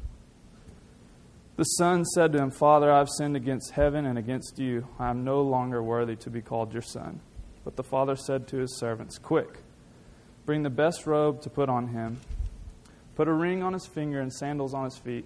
The 1.61 1.65
son 1.65 2.05
said 2.05 2.31
to 2.31 2.39
him, 2.39 2.49
Father, 2.49 2.91
I 2.91 2.97
have 2.97 3.09
sinned 3.19 3.35
against 3.35 3.73
heaven 3.73 4.07
and 4.07 4.17
against 4.17 4.57
you. 4.57 4.87
I 4.97 5.11
am 5.11 5.23
no 5.23 5.43
longer 5.43 5.83
worthy 5.83 6.15
to 6.15 6.31
be 6.31 6.41
called 6.41 6.73
your 6.73 6.81
son. 6.81 7.19
But 7.63 7.75
the 7.75 7.83
father 7.83 8.15
said 8.15 8.47
to 8.47 8.57
his 8.57 8.79
servants, 8.79 9.19
Quick, 9.19 9.59
bring 10.47 10.63
the 10.63 10.71
best 10.71 11.05
robe 11.05 11.39
to 11.43 11.51
put 11.51 11.69
on 11.69 11.89
him, 11.89 12.19
put 13.13 13.27
a 13.27 13.31
ring 13.31 13.61
on 13.61 13.73
his 13.73 13.85
finger 13.85 14.19
and 14.19 14.33
sandals 14.33 14.73
on 14.73 14.85
his 14.85 14.97
feet. 14.97 15.25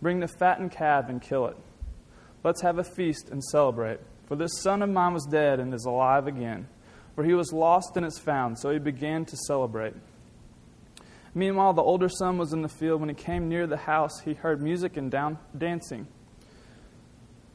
Bring 0.00 0.20
the 0.20 0.28
fattened 0.28 0.72
calf 0.72 1.10
and 1.10 1.20
kill 1.20 1.44
it. 1.48 1.58
Let's 2.42 2.62
have 2.62 2.78
a 2.78 2.82
feast 2.82 3.28
and 3.28 3.44
celebrate. 3.44 4.00
For 4.26 4.36
this 4.36 4.62
son 4.62 4.80
of 4.80 4.88
mine 4.88 5.12
was 5.12 5.26
dead 5.30 5.60
and 5.60 5.74
is 5.74 5.84
alive 5.84 6.26
again. 6.26 6.68
For 7.16 7.22
he 7.22 7.34
was 7.34 7.52
lost 7.52 7.98
and 7.98 8.06
is 8.06 8.18
found. 8.18 8.58
So 8.58 8.70
he 8.70 8.78
began 8.78 9.26
to 9.26 9.36
celebrate. 9.36 9.92
Meanwhile, 11.34 11.72
the 11.72 11.82
older 11.82 12.08
son 12.08 12.38
was 12.38 12.52
in 12.52 12.62
the 12.62 12.68
field. 12.68 13.00
When 13.00 13.08
he 13.08 13.14
came 13.14 13.48
near 13.48 13.66
the 13.66 13.76
house, 13.76 14.20
he 14.20 14.34
heard 14.34 14.62
music 14.62 14.96
and 14.96 15.10
down, 15.10 15.38
dancing. 15.56 16.06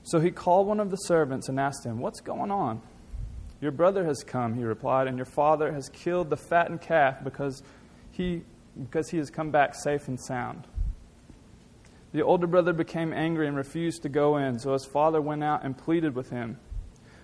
So 0.03 0.19
he 0.19 0.31
called 0.31 0.67
one 0.67 0.79
of 0.79 0.91
the 0.91 0.98
servants 0.98 1.48
and 1.48 1.59
asked 1.59 1.86
him, 1.86 2.00
What's 2.00 2.19
going 2.19 2.51
on? 2.51 2.81
Your 3.62 3.71
brother 3.71 4.05
has 4.05 4.24
come, 4.24 4.55
he 4.55 4.63
replied, 4.63 5.07
and 5.07 5.17
your 5.17 5.25
father 5.25 5.71
has 5.74 5.89
killed 5.89 6.29
the 6.29 6.38
fattened 6.38 6.81
calf 6.81 7.24
because 7.24 7.62
he, 8.12 8.43
because 8.79 9.09
he 9.09 9.17
has 9.17 9.29
come 9.29 9.51
back 9.51 9.75
safe 9.75 10.07
and 10.07 10.19
sound. 10.19 10.65
The 12.12 12.24
older 12.24 12.48
brother 12.48 12.74
became 12.74 13.13
angry 13.13 13.48
and 13.48 13.55
refused 13.55 14.01
to 14.03 14.09
go 14.09 14.38
in, 14.38 14.59
so 14.59 14.74
his 14.74 14.86
father 14.86 15.21
went 15.21 15.43
out 15.43 15.63
and 15.63 15.77
pleaded 15.77 16.15
with 16.15 16.29
him. 16.29 16.57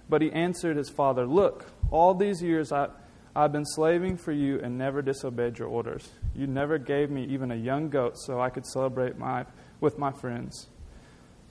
But 0.07 0.21
he 0.21 0.31
answered 0.31 0.77
his 0.77 0.89
father, 0.89 1.25
Look, 1.25 1.65
all 1.89 2.13
these 2.13 2.43
years 2.43 2.71
I, 2.71 2.89
I've 3.37 3.51
been 3.51 3.65
slaving 3.65 4.15
for 4.15 4.31
you 4.31 4.61
and 4.61 4.77
never 4.77 5.01
disobeyed 5.01 5.59
your 5.59 5.67
orders. 5.67 6.09
You 6.33 6.47
never 6.47 6.77
gave 6.77 7.09
me 7.09 7.25
even 7.25 7.51
a 7.51 7.55
young 7.55 7.89
goat 7.89 8.17
so 8.17 8.39
I 8.39 8.49
could 8.49 8.65
celebrate 8.65 9.17
my, 9.17 9.45
with 9.81 9.97
my 9.97 10.13
friends. 10.13 10.69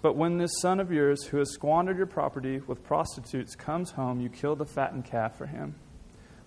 But 0.01 0.17
when 0.17 0.39
this 0.39 0.61
son 0.63 0.81
of 0.81 0.91
yours, 0.91 1.25
who 1.25 1.37
has 1.37 1.53
squandered 1.53 1.99
your 1.99 2.07
property 2.07 2.61
with 2.67 2.83
prostitutes, 2.85 3.55
comes 3.55 3.91
home, 3.91 4.19
you 4.19 4.31
kill 4.31 4.57
the 4.57 4.65
fattened 4.65 5.05
calf 5.05 5.37
for 5.37 5.45
him. 5.45 5.75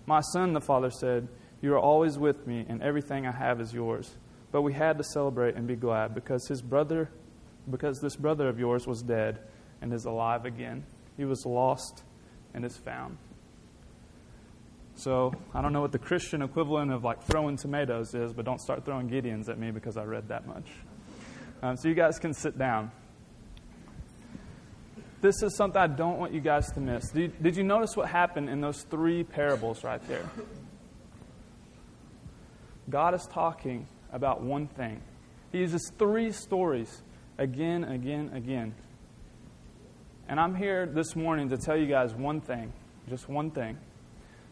My 0.06 0.20
son, 0.32 0.54
the 0.54 0.60
father 0.60 0.90
said, 0.90 1.28
You 1.60 1.74
are 1.74 1.78
always 1.80 2.18
with 2.18 2.44
me, 2.44 2.66
and 2.68 2.82
everything 2.82 3.24
I 3.24 3.32
have 3.32 3.60
is 3.60 3.72
yours. 3.72 4.16
But 4.50 4.62
we 4.62 4.72
had 4.72 4.98
to 4.98 5.04
celebrate 5.04 5.54
and 5.54 5.68
be 5.68 5.76
glad 5.76 6.16
because 6.16 6.48
his 6.48 6.62
brother, 6.62 7.10
because 7.70 8.00
this 8.00 8.16
brother 8.16 8.48
of 8.48 8.58
yours 8.58 8.88
was 8.88 9.02
dead 9.02 9.38
and 9.82 9.92
is 9.92 10.04
alive 10.04 10.46
again. 10.46 10.84
He 11.16 11.24
was 11.24 11.46
lost 11.46 12.02
and 12.54 12.64
is 12.64 12.76
found. 12.76 13.18
So 14.98 15.32
I 15.54 15.62
don't 15.62 15.72
know 15.72 15.80
what 15.80 15.92
the 15.92 15.98
Christian 16.00 16.42
equivalent 16.42 16.90
of 16.90 17.04
like 17.04 17.22
throwing 17.22 17.56
tomatoes 17.56 18.14
is, 18.14 18.32
but 18.32 18.44
don't 18.44 18.60
start 18.60 18.84
throwing 18.84 19.08
Gideons 19.08 19.48
at 19.48 19.56
me 19.56 19.70
because 19.70 19.96
I 19.96 20.02
read 20.02 20.26
that 20.26 20.44
much. 20.44 20.66
Um, 21.62 21.76
so 21.76 21.88
you 21.88 21.94
guys 21.94 22.18
can 22.18 22.34
sit 22.34 22.58
down. 22.58 22.90
This 25.20 25.40
is 25.40 25.54
something 25.54 25.80
I 25.80 25.86
don't 25.86 26.18
want 26.18 26.34
you 26.34 26.40
guys 26.40 26.72
to 26.72 26.80
miss. 26.80 27.10
Did 27.10 27.20
you, 27.20 27.32
did 27.40 27.56
you 27.56 27.62
notice 27.62 27.96
what 27.96 28.08
happened 28.08 28.50
in 28.50 28.60
those 28.60 28.82
three 28.90 29.22
parables 29.22 29.84
right 29.84 30.02
there? 30.08 30.28
God 32.90 33.14
is 33.14 33.24
talking 33.32 33.86
about 34.12 34.42
one 34.42 34.66
thing. 34.66 35.00
He 35.52 35.58
uses 35.58 35.92
three 35.96 36.32
stories 36.32 37.02
again, 37.38 37.84
again, 37.84 38.32
again. 38.34 38.74
And 40.28 40.40
I'm 40.40 40.56
here 40.56 40.86
this 40.86 41.14
morning 41.14 41.50
to 41.50 41.56
tell 41.56 41.76
you 41.76 41.86
guys 41.86 42.14
one 42.14 42.40
thing, 42.40 42.72
just 43.08 43.28
one 43.28 43.52
thing 43.52 43.78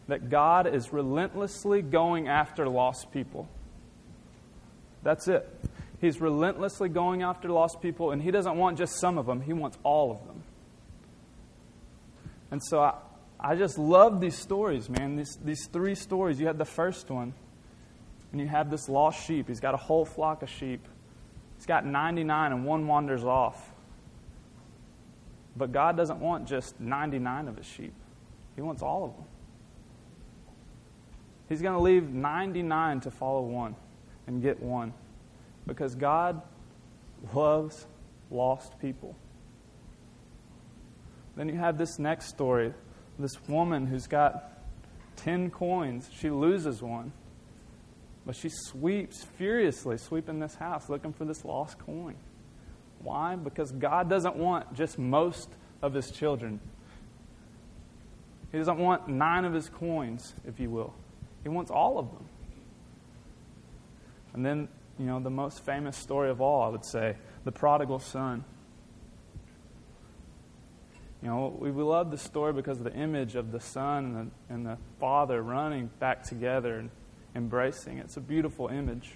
that 0.07 0.29
God 0.29 0.73
is 0.73 0.93
relentlessly 0.93 1.81
going 1.81 2.27
after 2.27 2.67
lost 2.67 3.11
people. 3.11 3.47
That's 5.03 5.27
it. 5.27 5.47
He's 5.99 6.21
relentlessly 6.21 6.89
going 6.89 7.23
after 7.23 7.49
lost 7.49 7.81
people, 7.81 8.11
and 8.11 8.21
He 8.21 8.31
doesn't 8.31 8.57
want 8.57 8.77
just 8.77 8.99
some 8.99 9.17
of 9.17 9.25
them, 9.25 9.41
He 9.41 9.53
wants 9.53 9.77
all 9.83 10.11
of 10.11 10.25
them. 10.27 10.43
And 12.51 12.61
so 12.63 12.79
I, 12.79 12.93
I 13.39 13.55
just 13.55 13.77
love 13.77 14.21
these 14.21 14.37
stories, 14.37 14.89
man. 14.89 15.17
These, 15.17 15.37
these 15.43 15.67
three 15.67 15.95
stories. 15.95 16.39
You 16.39 16.47
had 16.47 16.57
the 16.57 16.65
first 16.65 17.09
one 17.09 17.33
and 18.31 18.41
you 18.41 18.47
have 18.47 18.69
this 18.69 18.89
lost 18.89 19.25
sheep. 19.25 19.47
He's 19.47 19.59
got 19.59 19.73
a 19.73 19.77
whole 19.77 20.05
flock 20.05 20.43
of 20.43 20.49
sheep. 20.49 20.85
He's 21.55 21.65
got 21.65 21.85
99 21.85 22.51
and 22.51 22.65
one 22.65 22.87
wanders 22.87 23.23
off. 23.23 23.71
But 25.55 25.71
God 25.71 25.97
doesn't 25.97 26.19
want 26.19 26.47
just 26.47 26.79
99 26.79 27.47
of 27.47 27.57
his 27.57 27.65
sheep, 27.65 27.93
He 28.55 28.61
wants 28.61 28.81
all 28.81 29.05
of 29.05 29.15
them. 29.15 29.25
He's 31.49 31.61
going 31.61 31.73
to 31.73 31.81
leave 31.81 32.09
99 32.09 33.01
to 33.01 33.11
follow 33.11 33.41
one 33.41 33.75
and 34.27 34.41
get 34.41 34.61
one 34.61 34.93
because 35.65 35.95
God 35.95 36.41
loves 37.33 37.85
lost 38.29 38.79
people. 38.79 39.15
Then 41.35 41.47
you 41.49 41.55
have 41.55 41.77
this 41.77 41.99
next 41.99 42.27
story 42.27 42.73
this 43.19 43.47
woman 43.47 43.87
who's 43.87 44.07
got 44.07 44.61
10 45.17 45.49
coins, 45.49 46.09
she 46.13 46.29
loses 46.29 46.81
one. 46.81 47.11
But 48.25 48.35
she 48.35 48.49
sweeps 48.49 49.23
furiously, 49.23 49.97
sweeping 49.97 50.39
this 50.39 50.55
house, 50.55 50.89
looking 50.89 51.13
for 51.13 51.25
this 51.25 51.45
lost 51.45 51.79
coin. 51.79 52.15
Why? 52.99 53.35
Because 53.35 53.71
God 53.71 54.09
doesn't 54.09 54.35
want 54.35 54.73
just 54.73 54.99
most 54.99 55.49
of 55.81 55.93
his 55.93 56.11
children. 56.11 56.59
He 58.51 58.57
doesn't 58.57 58.77
want 58.77 59.07
nine 59.07 59.45
of 59.45 59.53
his 59.53 59.69
coins, 59.69 60.33
if 60.45 60.59
you 60.59 60.69
will. 60.69 60.93
He 61.47 61.49
wants 61.49 61.71
all 61.71 61.97
of 61.97 62.11
them. 62.11 62.27
And 64.33 64.45
then, 64.45 64.67
you 64.99 65.05
know, 65.05 65.21
the 65.21 65.29
most 65.29 65.63
famous 65.63 65.95
story 65.95 66.29
of 66.29 66.41
all, 66.41 66.63
I 66.63 66.67
would 66.67 66.83
say, 66.83 67.15
the 67.45 67.53
prodigal 67.53 67.99
son. 67.99 68.43
You 71.21 71.29
know, 71.29 71.55
we, 71.57 71.71
we 71.71 71.83
love 71.83 72.11
the 72.11 72.17
story 72.17 72.51
because 72.51 72.79
of 72.79 72.83
the 72.83 72.93
image 72.93 73.35
of 73.35 73.53
the 73.53 73.61
son 73.61 74.03
and 74.03 74.15
the, 74.17 74.53
and 74.53 74.65
the 74.65 74.77
father 74.99 75.41
running 75.41 75.89
back 76.01 76.23
together 76.23 76.79
and 76.79 76.89
embracing. 77.33 77.99
It's 77.99 78.17
a 78.17 78.21
beautiful 78.21 78.67
image. 78.67 79.13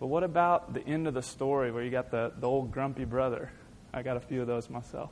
But 0.00 0.08
what 0.08 0.24
about 0.24 0.74
the 0.74 0.84
end 0.84 1.06
of 1.06 1.14
the 1.14 1.22
story 1.22 1.70
where 1.70 1.84
you 1.84 1.92
got 1.92 2.10
the, 2.10 2.32
the 2.40 2.48
old 2.48 2.72
grumpy 2.72 3.04
brother? 3.04 3.52
I 3.94 4.02
got 4.02 4.16
a 4.16 4.20
few 4.20 4.40
of 4.40 4.48
those 4.48 4.68
myself. 4.68 5.10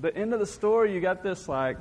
The 0.00 0.14
end 0.14 0.32
of 0.34 0.40
the 0.40 0.46
story, 0.46 0.92
you 0.92 1.00
got 1.00 1.22
this, 1.22 1.48
like, 1.48 1.78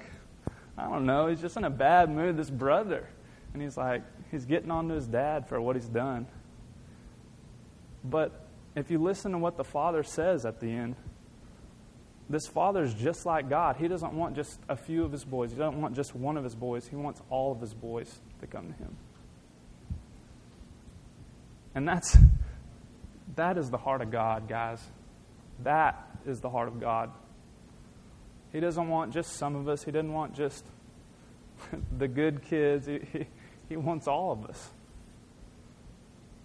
I 0.77 0.83
don't 0.83 1.05
know, 1.05 1.27
he's 1.27 1.41
just 1.41 1.57
in 1.57 1.63
a 1.63 1.69
bad 1.69 2.09
mood, 2.09 2.37
this 2.37 2.49
brother. 2.49 3.07
And 3.53 3.61
he's 3.61 3.77
like, 3.77 4.01
he's 4.31 4.45
getting 4.45 4.71
on 4.71 4.87
to 4.89 4.95
his 4.95 5.07
dad 5.07 5.47
for 5.47 5.61
what 5.61 5.75
he's 5.75 5.87
done. 5.87 6.27
But 8.03 8.47
if 8.75 8.89
you 8.89 8.97
listen 8.97 9.31
to 9.31 9.37
what 9.37 9.57
the 9.57 9.63
father 9.63 10.03
says 10.03 10.45
at 10.45 10.59
the 10.59 10.67
end, 10.67 10.95
this 12.29 12.47
father 12.47 12.83
is 12.83 12.93
just 12.93 13.25
like 13.25 13.49
God. 13.49 13.75
He 13.75 13.87
doesn't 13.87 14.13
want 14.13 14.35
just 14.35 14.59
a 14.67 14.75
few 14.75 15.03
of 15.03 15.11
his 15.11 15.23
boys, 15.23 15.51
he 15.51 15.57
doesn't 15.57 15.79
want 15.79 15.95
just 15.95 16.15
one 16.15 16.37
of 16.37 16.43
his 16.43 16.55
boys. 16.55 16.87
He 16.87 16.95
wants 16.95 17.21
all 17.29 17.51
of 17.51 17.61
his 17.61 17.73
boys 17.73 18.19
to 18.39 18.47
come 18.47 18.71
to 18.71 18.73
him. 18.73 18.95
And 21.75 21.87
that's 21.87 22.17
that 23.35 23.57
is 23.57 23.69
the 23.69 23.77
heart 23.77 24.01
of 24.01 24.11
God, 24.11 24.47
guys. 24.47 24.79
That 25.63 26.07
is 26.25 26.39
the 26.39 26.49
heart 26.49 26.67
of 26.67 26.79
God. 26.79 27.11
He 28.53 28.61
doesn't 28.61 28.87
want 28.87 29.13
just 29.13 29.33
some 29.33 29.55
of 29.55 29.67
us. 29.67 29.83
He 29.83 29.91
doesn't 29.91 30.13
want 30.13 30.35
just 30.35 30.63
the 31.97 32.07
good 32.07 32.43
kids. 32.43 32.87
He, 32.87 32.99
he, 33.11 33.25
he 33.67 33.75
wants 33.75 34.07
all 34.07 34.31
of 34.31 34.45
us. 34.45 34.69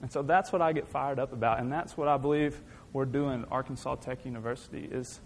And 0.03 0.11
so 0.11 0.23
that's 0.23 0.53
what 0.53 0.63
I 0.63 0.73
get 0.73 0.89
fired 0.89 1.21
up 1.21 1.33
about. 1.33 1.61
And 1.61 1.71
that's 1.71 1.97
what 1.97 2.09
I 2.09 2.17
believe 2.17 2.61
we're 2.93 3.05
doing 3.05 3.43
at 3.43 3.53
Arkansas 3.53 3.97
Tech 3.97 4.25
University 4.25 4.89
is 4.91 5.21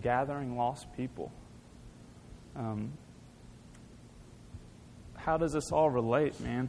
gathering 0.00 0.56
lost 0.56 0.86
people. 0.96 1.30
Um, 2.56 2.92
how 5.14 5.36
does 5.36 5.52
this 5.52 5.70
all 5.70 5.90
relate, 5.90 6.40
man? 6.40 6.68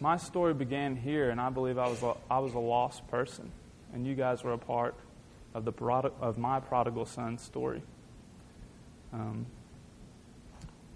my 0.00 0.16
story 0.16 0.54
began 0.54 0.96
here, 0.96 1.30
and 1.30 1.40
I 1.40 1.50
believe 1.50 1.76
I 1.76 1.86
was 1.86 2.02
a, 2.02 2.14
I 2.30 2.38
was 2.38 2.54
a 2.54 2.58
lost 2.58 3.06
person, 3.08 3.52
and 3.92 4.06
you 4.06 4.14
guys 4.14 4.42
were 4.42 4.52
a 4.52 4.58
part 4.58 4.94
of 5.54 5.64
the 5.64 5.72
prod- 5.72 6.12
of 6.20 6.38
my 6.38 6.60
prodigal 6.60 7.06
son 7.06 7.38
story. 7.38 7.82
Um, 9.12 9.46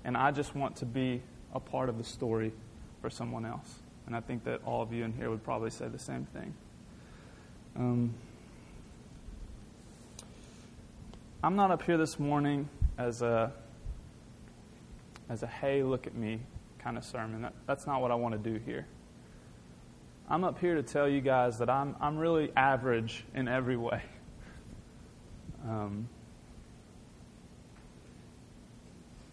and 0.05 0.17
I 0.17 0.31
just 0.31 0.55
want 0.55 0.77
to 0.77 0.87
be 0.87 1.23
a 1.53 1.61
part 1.61 1.89
of 1.89 1.99
the 1.99 2.05
story 2.05 2.53
for 3.01 3.11
someone 3.11 3.45
else. 3.45 3.81
And 4.07 4.15
I 4.15 4.21
think 4.21 4.45
that 4.45 4.61
all 4.65 4.83
of 4.83 4.93
you 4.93 5.05
in 5.05 5.13
here 5.13 5.31
would 5.31 5.43
probably 5.43 5.71
say 5.71 5.89
the 5.89 5.99
same 5.99 6.27
thing. 6.27 6.55
Um, 7.77 8.15
I'm 11.43 11.57
not 11.57 11.71
up 11.71 11.83
here 11.83 11.97
this 11.97 12.19
morning 12.19 12.69
as 12.97 13.23
a 13.23 13.53
as 15.29 15.43
a 15.43 15.47
hey, 15.47 15.83
look 15.83 16.07
at 16.07 16.15
me 16.15 16.41
kind 16.79 16.99
of 16.99 17.05
sermon. 17.05 17.43
That, 17.43 17.55
that's 17.67 17.87
not 17.87 18.01
what 18.01 18.11
I 18.11 18.15
want 18.15 18.43
to 18.43 18.51
do 18.51 18.61
here. 18.65 18.87
I'm 20.29 20.45
up 20.45 20.59
here 20.59 20.75
to 20.75 20.83
tell 20.83 21.09
you 21.09 21.21
guys 21.21 21.59
that 21.59 21.69
I'm, 21.69 21.97
I'm 22.01 22.17
really 22.17 22.51
average 22.57 23.25
in 23.35 23.49
every 23.49 23.77
way. 23.77 24.03
Um, 25.67 26.09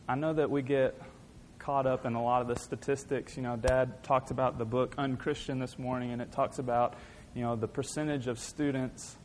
I 0.08 0.16
know 0.16 0.34
that 0.34 0.50
we 0.50 0.62
get 0.62 1.00
caught 1.60 1.86
up 1.86 2.06
in 2.06 2.16
a 2.16 2.24
lot 2.24 2.42
of 2.42 2.48
the 2.48 2.56
statistics. 2.56 3.36
You 3.36 3.44
know, 3.44 3.58
Dad 3.58 4.02
talked 4.04 4.32
about 4.32 4.58
the 4.58 4.66
book 4.66 4.96
Unchristian 4.98 5.60
this 5.60 5.78
morning, 5.78 6.12
and 6.12 6.22
it 6.22 6.32
talks 6.32 6.58
about, 6.58 6.96
you 7.36 7.42
know, 7.42 7.56
the 7.56 7.68
percentage 7.68 8.28
of 8.28 8.40
students 8.40 9.18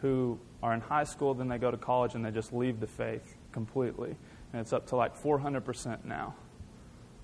who 0.00 0.38
are 0.62 0.74
in 0.74 0.80
high 0.80 1.04
school, 1.04 1.32
then 1.34 1.48
they 1.48 1.58
go 1.58 1.70
to 1.70 1.76
college, 1.76 2.14
and 2.14 2.24
they 2.24 2.30
just 2.30 2.52
leave 2.52 2.80
the 2.80 2.86
faith 2.86 3.36
completely. 3.52 4.16
And 4.52 4.60
it's 4.60 4.72
up 4.72 4.86
to 4.88 4.96
like 4.96 5.16
400% 5.16 6.04
now. 6.04 6.34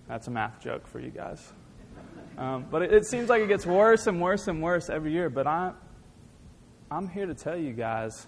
That's 0.09 0.29
a 0.29 0.31
math 0.31 0.61
joke 0.61 0.87
for 0.87 1.01
you 1.01 1.11
guys. 1.11 1.53
Um, 2.39 2.67
but 2.71 2.83
it, 2.83 2.93
it, 2.93 3.07
seems 3.07 3.29
like 3.29 3.43
it 3.43 3.49
gets 3.49 3.67
worse 3.67 4.07
and 4.07 4.21
worse 4.21 4.49
and 4.49 4.63
worse 4.63 4.91
every 4.91 5.13
year. 5.13 5.31
But 5.31 5.47
I, 5.47 5.73
I'm 6.91 7.09
here 7.09 7.27
to 7.27 7.35
tell 7.35 7.57
you 7.57 7.73
guys 7.73 8.27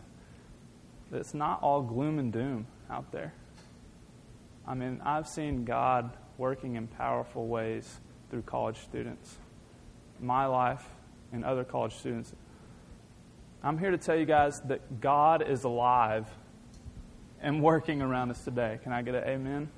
that 1.11 1.19
it's 1.19 1.35
not 1.35 1.63
all 1.63 1.83
gloom 1.83 2.19
and 2.19 2.33
doom 2.33 2.67
out 2.91 3.13
there. 3.13 3.33
I 4.67 4.75
mean, 4.75 5.01
I've 5.05 5.29
seen 5.29 5.65
God 5.65 6.17
working 6.39 6.77
in 6.77 6.89
powerful 6.89 7.47
ways 7.47 8.01
through 8.31 8.43
college 8.43 8.79
students. 8.79 9.39
My 10.21 10.47
life 10.47 10.85
and 11.33 11.45
other 11.45 11.65
college 11.65 11.95
students. 11.95 12.33
I'm 13.63 13.79
here 13.79 13.91
to 13.91 13.99
tell 13.99 14.17
you 14.17 14.27
guys 14.27 14.61
that 14.67 15.01
God 15.01 15.49
is 15.49 15.65
alive 15.65 16.29
and 17.41 17.63
working 17.63 18.03
around 18.03 18.31
us 18.31 18.43
today. 18.45 18.79
Can 18.83 18.93
I 18.93 19.03
get 19.03 19.15
an 19.15 19.25
amen? 19.25 19.69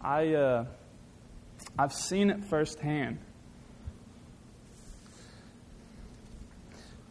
I, 0.00 0.34
uh, 0.34 0.64
I've 1.78 1.92
seen 1.92 2.30
it 2.30 2.44
firsthand. 2.44 3.18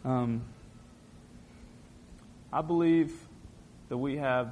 Um, 0.04 0.46
I 2.56 2.62
believe 2.62 3.14
that 3.90 3.98
we 3.98 4.16
have 4.16 4.50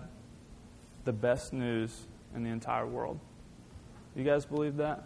the 1.05 1.13
best 1.13 1.53
news 1.53 2.05
in 2.35 2.43
the 2.43 2.49
entire 2.49 2.85
world. 2.85 3.17
Do 4.13 4.21
you 4.21 4.29
guys 4.29 4.45
believe 4.45 4.75
that? 4.77 5.05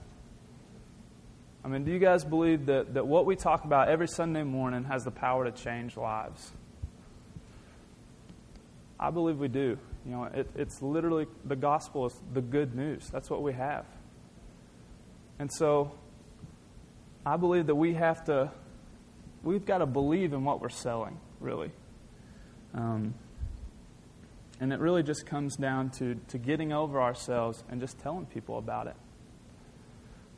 I 1.63 1.67
mean, 1.67 1.83
do 1.83 1.91
you 1.91 1.99
guys 1.99 2.25
believe 2.25 2.65
that, 2.65 2.95
that 2.95 3.05
what 3.05 3.27
we 3.27 3.35
talk 3.35 3.65
about 3.65 3.87
every 3.87 4.07
Sunday 4.07 4.41
morning 4.41 4.83
has 4.85 5.03
the 5.03 5.11
power 5.11 5.45
to 5.45 5.51
change 5.51 5.95
lives? 5.95 6.51
I 8.99 9.11
believe 9.11 9.37
we 9.37 9.47
do. 9.47 9.77
You 10.03 10.11
know, 10.11 10.23
it, 10.23 10.49
it's 10.55 10.81
literally 10.81 11.27
the 11.45 11.55
gospel 11.55 12.07
is 12.07 12.19
the 12.33 12.41
good 12.41 12.73
news. 12.73 13.07
That's 13.11 13.29
what 13.29 13.43
we 13.43 13.53
have. 13.53 13.85
And 15.37 15.53
so 15.53 15.91
I 17.23 17.37
believe 17.37 17.67
that 17.67 17.75
we 17.75 17.93
have 17.93 18.25
to, 18.25 18.51
we've 19.43 19.65
got 19.65 19.77
to 19.79 19.85
believe 19.85 20.33
in 20.33 20.43
what 20.43 20.61
we're 20.61 20.69
selling, 20.69 21.19
really. 21.39 21.69
Um, 22.73 23.13
and 24.59 24.73
it 24.73 24.79
really 24.79 25.03
just 25.03 25.25
comes 25.25 25.55
down 25.55 25.91
to, 25.91 26.15
to 26.29 26.37
getting 26.37 26.73
over 26.73 27.01
ourselves 27.01 27.63
and 27.69 27.79
just 27.79 27.99
telling 27.99 28.25
people 28.25 28.57
about 28.57 28.87
it. 28.87 28.95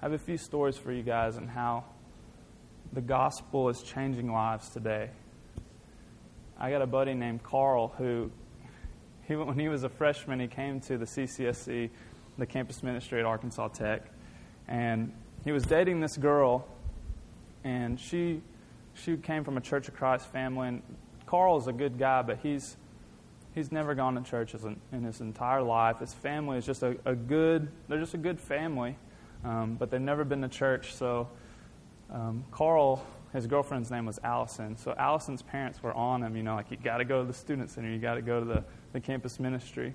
I 0.01 0.05
have 0.05 0.13
a 0.13 0.17
few 0.17 0.37
stories 0.37 0.77
for 0.77 0.91
you 0.91 1.03
guys 1.03 1.37
on 1.37 1.47
how 1.47 1.85
the 2.93 3.01
gospel 3.01 3.69
is 3.69 3.81
changing 3.81 4.31
lives 4.31 4.69
today. 4.69 5.09
I 6.57 6.69
got 6.71 6.81
a 6.81 6.87
buddy 6.87 7.13
named 7.13 7.43
Carl 7.43 7.93
who 7.97 8.31
he, 9.27 9.35
when 9.35 9.59
he 9.59 9.69
was 9.69 9.83
a 9.83 9.89
freshman, 9.89 10.39
he 10.39 10.47
came 10.47 10.81
to 10.81 10.97
the 10.97 11.05
CCSC, 11.05 11.89
the 12.37 12.45
campus 12.45 12.81
ministry 12.81 13.19
at 13.19 13.25
Arkansas 13.25 13.67
Tech, 13.69 14.01
and 14.67 15.13
he 15.45 15.51
was 15.51 15.63
dating 15.63 15.99
this 15.99 16.17
girl, 16.17 16.67
and 17.63 17.99
she 17.99 18.41
she 18.95 19.17
came 19.17 19.43
from 19.43 19.55
a 19.55 19.61
Church 19.61 19.87
of 19.87 19.95
Christ 19.95 20.25
family. 20.27 20.69
And 20.69 20.81
Carl's 21.29 21.67
a 21.67 21.73
good 21.73 21.99
guy, 21.99 22.23
but 22.23 22.39
he's 22.41 22.75
he's 23.53 23.71
never 23.71 23.93
gone 23.93 24.15
to 24.15 24.21
church 24.21 24.55
in 24.91 25.03
his 25.03 25.21
entire 25.21 25.61
life. 25.61 25.99
His 25.99 26.11
family 26.13 26.57
is 26.57 26.65
just 26.65 26.81
a, 26.81 26.97
a 27.05 27.13
good 27.13 27.69
they're 27.87 27.99
just 27.99 28.15
a 28.15 28.17
good 28.17 28.39
family, 28.39 28.97
um, 29.43 29.75
but 29.75 29.91
they've 29.91 30.01
never 30.01 30.23
been 30.23 30.41
to 30.41 30.47
church. 30.47 30.95
So 30.95 31.29
um, 32.11 32.45
Carl 32.49 33.05
his 33.31 33.45
girlfriend's 33.45 33.91
name 33.91 34.07
was 34.07 34.19
Allison. 34.23 34.75
So 34.75 34.95
Allison's 34.97 35.43
parents 35.43 35.83
were 35.83 35.93
on 35.93 36.23
him, 36.23 36.35
you 36.35 36.41
know, 36.41 36.55
like 36.55 36.71
you 36.71 36.77
got 36.77 36.97
to 36.97 37.05
go 37.05 37.21
to 37.21 37.27
the 37.27 37.33
student 37.33 37.69
center, 37.69 37.87
you 37.87 37.99
got 37.99 38.15
to 38.15 38.23
go 38.23 38.39
to 38.39 38.45
the, 38.45 38.63
the 38.93 38.99
campus 38.99 39.39
ministry. 39.39 39.93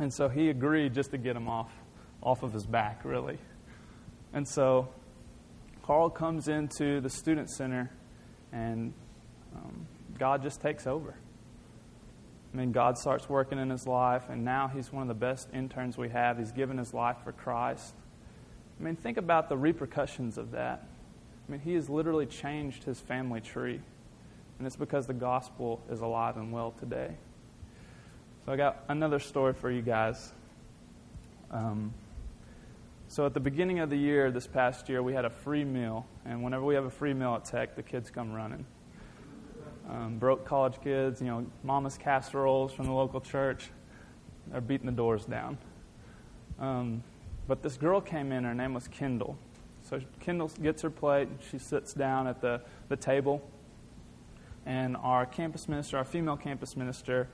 And 0.00 0.12
so 0.12 0.28
he 0.28 0.48
agreed 0.48 0.92
just 0.92 1.12
to 1.12 1.18
get 1.18 1.36
him 1.36 1.48
off 1.48 1.70
off 2.22 2.42
of 2.42 2.52
his 2.52 2.66
back, 2.66 3.04
really. 3.04 3.38
And 4.32 4.48
so 4.48 4.88
Carl 5.84 6.10
comes 6.10 6.48
into 6.48 7.00
the 7.00 7.08
student 7.08 7.48
center, 7.50 7.90
and 8.52 8.92
um, 9.54 9.86
God 10.20 10.42
just 10.42 10.60
takes 10.60 10.86
over. 10.86 11.14
I 12.52 12.56
mean, 12.56 12.72
God 12.72 12.98
starts 12.98 13.28
working 13.28 13.58
in 13.58 13.70
his 13.70 13.86
life, 13.86 14.24
and 14.28 14.44
now 14.44 14.68
he's 14.68 14.92
one 14.92 15.02
of 15.02 15.08
the 15.08 15.14
best 15.14 15.48
interns 15.54 15.96
we 15.96 16.10
have. 16.10 16.38
He's 16.38 16.52
given 16.52 16.76
his 16.76 16.92
life 16.92 17.16
for 17.24 17.32
Christ. 17.32 17.94
I 18.78 18.82
mean, 18.82 18.96
think 18.96 19.16
about 19.16 19.48
the 19.48 19.56
repercussions 19.56 20.36
of 20.36 20.50
that. 20.50 20.84
I 21.48 21.52
mean, 21.52 21.60
he 21.60 21.72
has 21.74 21.88
literally 21.88 22.26
changed 22.26 22.84
his 22.84 23.00
family 23.00 23.40
tree. 23.40 23.80
And 24.58 24.66
it's 24.66 24.76
because 24.76 25.06
the 25.06 25.14
gospel 25.14 25.80
is 25.90 26.02
alive 26.02 26.36
and 26.36 26.52
well 26.52 26.72
today. 26.78 27.12
So 28.44 28.52
I 28.52 28.56
got 28.56 28.84
another 28.88 29.20
story 29.20 29.54
for 29.54 29.70
you 29.70 29.80
guys. 29.80 30.32
Um, 31.50 31.94
so 33.08 33.24
at 33.24 33.32
the 33.32 33.40
beginning 33.40 33.78
of 33.78 33.88
the 33.88 33.96
year, 33.96 34.30
this 34.30 34.46
past 34.46 34.88
year, 34.90 35.02
we 35.02 35.14
had 35.14 35.24
a 35.24 35.30
free 35.30 35.64
meal. 35.64 36.06
And 36.26 36.42
whenever 36.42 36.64
we 36.64 36.74
have 36.74 36.84
a 36.84 36.90
free 36.90 37.14
meal 37.14 37.34
at 37.36 37.46
Tech, 37.46 37.74
the 37.74 37.82
kids 37.82 38.10
come 38.10 38.32
running. 38.32 38.66
Um, 39.90 40.18
broke 40.18 40.44
college 40.44 40.74
kids, 40.84 41.20
you 41.20 41.26
know, 41.26 41.44
mama's 41.64 41.98
casseroles 41.98 42.72
from 42.72 42.86
the 42.86 42.92
local 42.92 43.20
church, 43.20 43.70
they're 44.46 44.60
beating 44.60 44.86
the 44.86 44.92
doors 44.92 45.24
down. 45.24 45.58
Um, 46.60 47.02
but 47.48 47.62
this 47.62 47.76
girl 47.76 48.00
came 48.00 48.30
in, 48.30 48.44
her 48.44 48.54
name 48.54 48.72
was 48.72 48.86
Kendall. 48.86 49.36
So 49.82 50.00
Kendall 50.20 50.48
gets 50.62 50.82
her 50.82 50.90
plate, 50.90 51.28
she 51.50 51.58
sits 51.58 51.92
down 51.92 52.28
at 52.28 52.40
the, 52.40 52.60
the 52.88 52.96
table, 52.96 53.42
and 54.64 54.96
our 54.96 55.26
campus 55.26 55.68
minister, 55.68 55.96
our 55.96 56.04
female 56.04 56.36
campus 56.36 56.76
minister, 56.76 57.28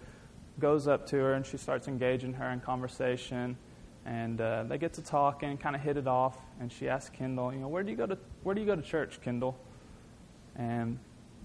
goes 0.59 0.89
up 0.89 1.07
to 1.09 1.17
her 1.17 1.35
and 1.35 1.45
she 1.45 1.59
starts 1.59 1.89
engaging 1.89 2.33
her 2.33 2.51
in 2.51 2.61
conversation. 2.61 3.59
And 4.07 4.41
uh, 4.41 4.63
they 4.63 4.79
get 4.79 4.93
to 4.95 5.03
talking, 5.03 5.59
kind 5.59 5.75
of 5.75 5.83
hit 5.83 5.97
it 5.97 6.07
off. 6.07 6.39
And 6.61 6.73
she 6.73 6.89
asks 6.89 7.11
Kendall, 7.11 7.53
you 7.53 7.59
know, 7.59 7.69
where 7.69 7.83
do 7.83 7.91
you 7.91 7.97
go 7.97 8.07
to 8.07 8.17
where 8.45 8.55
do 8.55 8.61
you 8.61 8.67
go 8.67 8.77
to 8.77 8.83
church, 8.83 9.21
Kendall? 9.21 9.59
And 10.55 10.99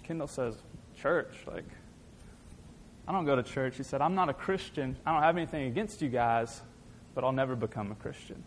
Kendall 0.04 0.28
says, 0.28 0.56
church. 1.02 1.36
Like, 1.48 1.66
I 3.08 3.12
don't 3.12 3.26
go 3.26 3.36
to 3.36 3.44
church. 3.44 3.78
He 3.78 3.84
said, 3.84 4.02
I'm 4.02 4.16
not 4.16 4.30
a 4.30 4.34
Christian. 4.34 4.96
I 5.06 5.12
don't 5.14 5.24
have 5.24 5.36
anything 5.36 5.68
against 5.68 6.02
you 6.02 6.10
guys, 6.10 6.62
but 7.16 7.24
I'll 7.24 7.32
never 7.32 7.56
become 7.56 7.92
a 7.92 7.96
Christian. 7.96 8.44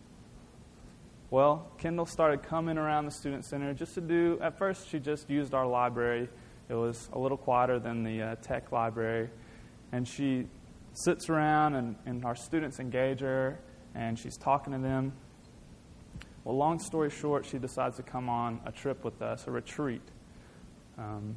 Well, 1.30 1.66
Kendall 1.78 2.06
started 2.06 2.42
coming 2.42 2.78
around 2.78 3.06
the 3.06 3.10
Student 3.10 3.44
Center 3.44 3.74
just 3.74 3.94
to 3.94 4.00
do, 4.00 4.38
at 4.40 4.56
first, 4.56 4.88
she 4.88 5.00
just 5.00 5.28
used 5.28 5.52
our 5.52 5.66
library. 5.66 6.28
It 6.68 6.74
was 6.74 7.08
a 7.12 7.18
little 7.18 7.36
quieter 7.36 7.78
than 7.78 8.04
the 8.04 8.22
uh, 8.22 8.34
tech 8.36 8.70
library. 8.70 9.30
And 9.90 10.06
she 10.06 10.46
sits 10.92 11.28
around, 11.28 11.74
and, 11.74 11.96
and 12.06 12.24
our 12.24 12.36
students 12.36 12.78
engage 12.78 13.20
her, 13.20 13.58
and 13.94 14.18
she's 14.18 14.36
talking 14.36 14.72
to 14.72 14.78
them. 14.78 15.12
Well, 16.44 16.56
long 16.56 16.78
story 16.78 17.10
short, 17.10 17.46
she 17.46 17.58
decides 17.58 17.96
to 17.96 18.02
come 18.02 18.28
on 18.28 18.60
a 18.64 18.70
trip 18.70 19.02
with 19.02 19.20
us, 19.20 19.46
a 19.46 19.50
retreat. 19.50 20.02
Um, 20.96 21.36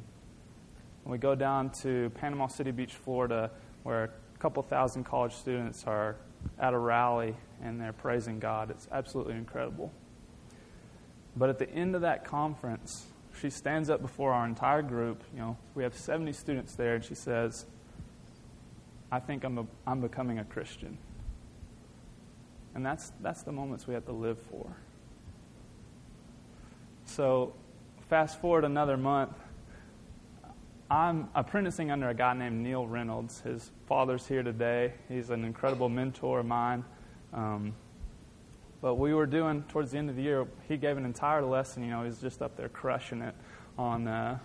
we 1.08 1.16
go 1.16 1.34
down 1.34 1.70
to 1.70 2.10
Panama 2.10 2.48
City 2.48 2.70
Beach, 2.70 2.92
Florida, 2.92 3.50
where 3.82 4.04
a 4.04 4.38
couple 4.38 4.62
thousand 4.62 5.04
college 5.04 5.32
students 5.32 5.84
are 5.86 6.16
at 6.58 6.74
a 6.74 6.78
rally 6.78 7.34
and 7.62 7.80
they're 7.80 7.94
praising 7.94 8.38
God. 8.38 8.70
It's 8.70 8.86
absolutely 8.92 9.34
incredible. 9.34 9.90
But 11.34 11.48
at 11.48 11.58
the 11.58 11.68
end 11.70 11.94
of 11.94 12.02
that 12.02 12.26
conference, 12.26 13.06
she 13.40 13.48
stands 13.48 13.88
up 13.88 14.02
before 14.02 14.32
our 14.32 14.46
entire 14.46 14.82
group. 14.82 15.22
You 15.32 15.40
know, 15.40 15.56
we 15.74 15.82
have 15.82 15.94
70 15.94 16.32
students 16.32 16.74
there, 16.74 16.96
and 16.96 17.04
she 17.04 17.14
says, 17.14 17.64
I 19.10 19.18
think 19.18 19.44
I'm, 19.44 19.58
a, 19.58 19.66
I'm 19.86 20.00
becoming 20.00 20.38
a 20.38 20.44
Christian. 20.44 20.98
And 22.74 22.84
that's, 22.84 23.12
that's 23.22 23.42
the 23.42 23.52
moments 23.52 23.86
we 23.86 23.94
have 23.94 24.04
to 24.06 24.12
live 24.12 24.38
for. 24.50 24.76
so, 27.06 27.54
fast 28.08 28.40
forward 28.40 28.64
another 28.64 28.96
month. 28.96 29.32
I'm 30.90 31.28
apprenticing 31.34 31.90
under 31.90 32.08
a 32.08 32.14
guy 32.14 32.32
named 32.32 32.62
Neil 32.62 32.86
Reynolds. 32.86 33.40
His 33.40 33.70
father's 33.86 34.26
here 34.26 34.42
today. 34.42 34.94
He's 35.08 35.28
an 35.28 35.44
incredible 35.44 35.90
mentor 35.90 36.40
of 36.40 36.46
mine. 36.46 36.82
Um, 37.34 37.74
but 38.80 38.94
we 38.94 39.12
were 39.12 39.26
doing, 39.26 39.64
towards 39.64 39.90
the 39.90 39.98
end 39.98 40.08
of 40.08 40.16
the 40.16 40.22
year, 40.22 40.46
he 40.66 40.78
gave 40.78 40.96
an 40.96 41.04
entire 41.04 41.44
lesson. 41.44 41.84
You 41.84 41.90
know, 41.90 42.04
he's 42.04 42.18
just 42.18 42.40
up 42.40 42.56
there 42.56 42.70
crushing 42.70 43.20
it 43.20 43.34
on, 43.76 44.08
uh, 44.08 44.38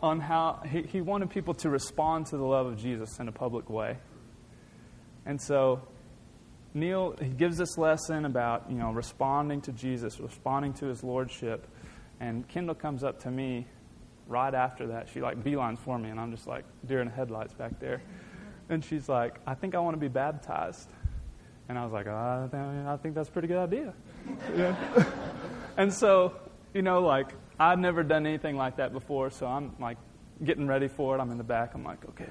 on 0.00 0.20
how 0.20 0.62
he, 0.70 0.82
he 0.82 1.00
wanted 1.00 1.30
people 1.30 1.54
to 1.54 1.70
respond 1.70 2.26
to 2.26 2.36
the 2.36 2.44
love 2.44 2.66
of 2.66 2.78
Jesus 2.78 3.18
in 3.18 3.26
a 3.26 3.32
public 3.32 3.68
way. 3.68 3.98
And 5.26 5.40
so 5.40 5.82
Neil 6.72 7.16
he 7.20 7.30
gives 7.30 7.56
this 7.56 7.76
lesson 7.76 8.24
about 8.24 8.70
you 8.70 8.76
know 8.76 8.92
responding 8.92 9.60
to 9.62 9.72
Jesus, 9.72 10.20
responding 10.20 10.72
to 10.74 10.86
His 10.86 11.02
lordship, 11.02 11.66
and 12.20 12.46
Kendall 12.48 12.76
comes 12.76 13.02
up 13.02 13.20
to 13.22 13.30
me 13.30 13.66
right 14.30 14.54
after 14.54 14.86
that. 14.88 15.08
She 15.12 15.20
like 15.20 15.42
beelines 15.42 15.78
for 15.78 15.98
me, 15.98 16.08
and 16.08 16.18
I'm 16.18 16.30
just 16.30 16.46
like 16.46 16.64
deer 16.86 17.00
in 17.00 17.08
the 17.08 17.14
headlights 17.14 17.52
back 17.52 17.78
there. 17.80 18.02
And 18.68 18.84
she's 18.84 19.08
like, 19.08 19.34
"I 19.46 19.54
think 19.54 19.74
I 19.74 19.80
want 19.80 19.94
to 19.96 20.00
be 20.00 20.08
baptized." 20.08 20.88
And 21.70 21.78
I 21.78 21.84
was 21.84 21.92
like, 21.92 22.08
oh, 22.08 22.50
I 22.88 22.96
think 22.96 23.14
that's 23.14 23.28
a 23.28 23.30
pretty 23.30 23.46
good 23.46 23.58
idea. 23.58 23.94
yeah. 24.56 25.04
and 25.76 25.94
so, 25.94 26.34
you 26.74 26.82
know, 26.82 27.00
like, 27.00 27.28
I've 27.60 27.78
never 27.78 28.02
done 28.02 28.26
anything 28.26 28.56
like 28.56 28.78
that 28.78 28.92
before, 28.92 29.30
so 29.30 29.46
I'm 29.46 29.76
like 29.78 29.96
getting 30.42 30.66
ready 30.66 30.88
for 30.88 31.16
it. 31.16 31.20
I'm 31.20 31.30
in 31.30 31.38
the 31.38 31.44
back. 31.44 31.74
I'm 31.74 31.84
like, 31.84 32.04
okay, 32.08 32.26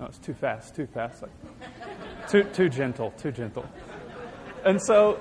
no, 0.00 0.06
it's 0.06 0.18
too 0.18 0.34
fast, 0.34 0.74
too 0.74 0.88
fast. 0.88 1.22
Like, 1.22 2.28
too, 2.28 2.42
too 2.42 2.68
gentle, 2.68 3.12
too 3.12 3.30
gentle. 3.30 3.64
And 4.64 4.82
so 4.82 5.20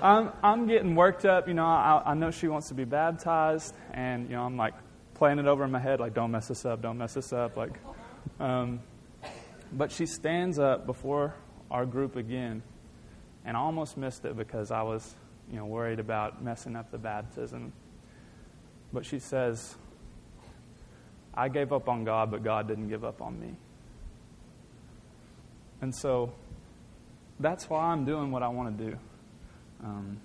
I'm, 0.00 0.30
I'm 0.40 0.68
getting 0.68 0.94
worked 0.94 1.24
up. 1.24 1.48
You 1.48 1.54
know, 1.54 1.66
I, 1.66 2.02
I 2.06 2.14
know 2.14 2.30
she 2.30 2.46
wants 2.46 2.68
to 2.68 2.74
be 2.74 2.84
baptized, 2.84 3.74
and, 3.92 4.30
you 4.30 4.36
know, 4.36 4.44
I'm 4.44 4.56
like 4.56 4.74
playing 5.14 5.38
it 5.38 5.46
over 5.46 5.64
in 5.64 5.70
my 5.70 5.78
head, 5.78 6.00
like, 6.00 6.14
don't 6.14 6.30
mess 6.30 6.48
this 6.48 6.64
up, 6.64 6.82
don't 6.82 6.98
mess 6.98 7.14
this 7.14 7.32
up. 7.32 7.56
Like, 7.56 7.72
um, 8.40 8.80
but 9.72 9.90
she 9.90 10.06
stands 10.06 10.58
up 10.58 10.86
before 10.86 11.34
our 11.70 11.86
group 11.86 12.16
again, 12.16 12.62
and 13.44 13.56
almost 13.56 13.96
missed 13.96 14.24
it 14.24 14.36
because 14.36 14.70
I 14.70 14.82
was, 14.82 15.14
you 15.50 15.56
know, 15.56 15.66
worried 15.66 16.00
about 16.00 16.42
messing 16.42 16.76
up 16.76 16.90
the 16.90 16.98
baptism. 16.98 17.72
But 18.92 19.04
she 19.04 19.18
says, 19.18 19.74
I 21.34 21.48
gave 21.48 21.72
up 21.72 21.88
on 21.88 22.04
God, 22.04 22.30
but 22.30 22.44
God 22.44 22.68
didn't 22.68 22.88
give 22.88 23.04
up 23.04 23.20
on 23.20 23.40
me. 23.40 23.56
And 25.80 25.94
so 25.94 26.32
that's 27.40 27.68
why 27.68 27.86
I'm 27.86 28.04
doing 28.04 28.30
what 28.30 28.42
I 28.42 28.48
want 28.48 28.78
to 28.78 28.84
do. 28.90 28.96
Um, 29.82 30.20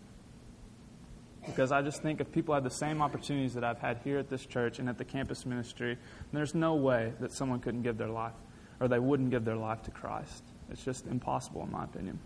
because 1.49 1.71
I 1.71 1.81
just 1.81 2.01
think 2.01 2.21
if 2.21 2.31
people 2.31 2.53
had 2.53 2.63
the 2.63 2.69
same 2.69 3.01
opportunities 3.01 3.55
that 3.55 3.63
I've 3.63 3.79
had 3.79 3.99
here 4.03 4.19
at 4.19 4.29
this 4.29 4.45
church 4.45 4.79
and 4.79 4.87
at 4.87 4.97
the 4.97 5.03
campus 5.03 5.45
ministry, 5.45 5.97
there's 6.31 6.53
no 6.53 6.75
way 6.75 7.13
that 7.19 7.33
someone 7.33 7.59
couldn't 7.59 7.81
give 7.81 7.97
their 7.97 8.09
life 8.09 8.33
or 8.79 8.87
they 8.87 8.99
wouldn't 8.99 9.31
give 9.31 9.45
their 9.45 9.55
life 9.55 9.81
to 9.83 9.91
Christ. 9.91 10.43
It's 10.71 10.83
just 10.83 11.07
impossible, 11.07 11.63
in 11.63 11.71
my 11.71 11.83
opinion. 11.83 12.19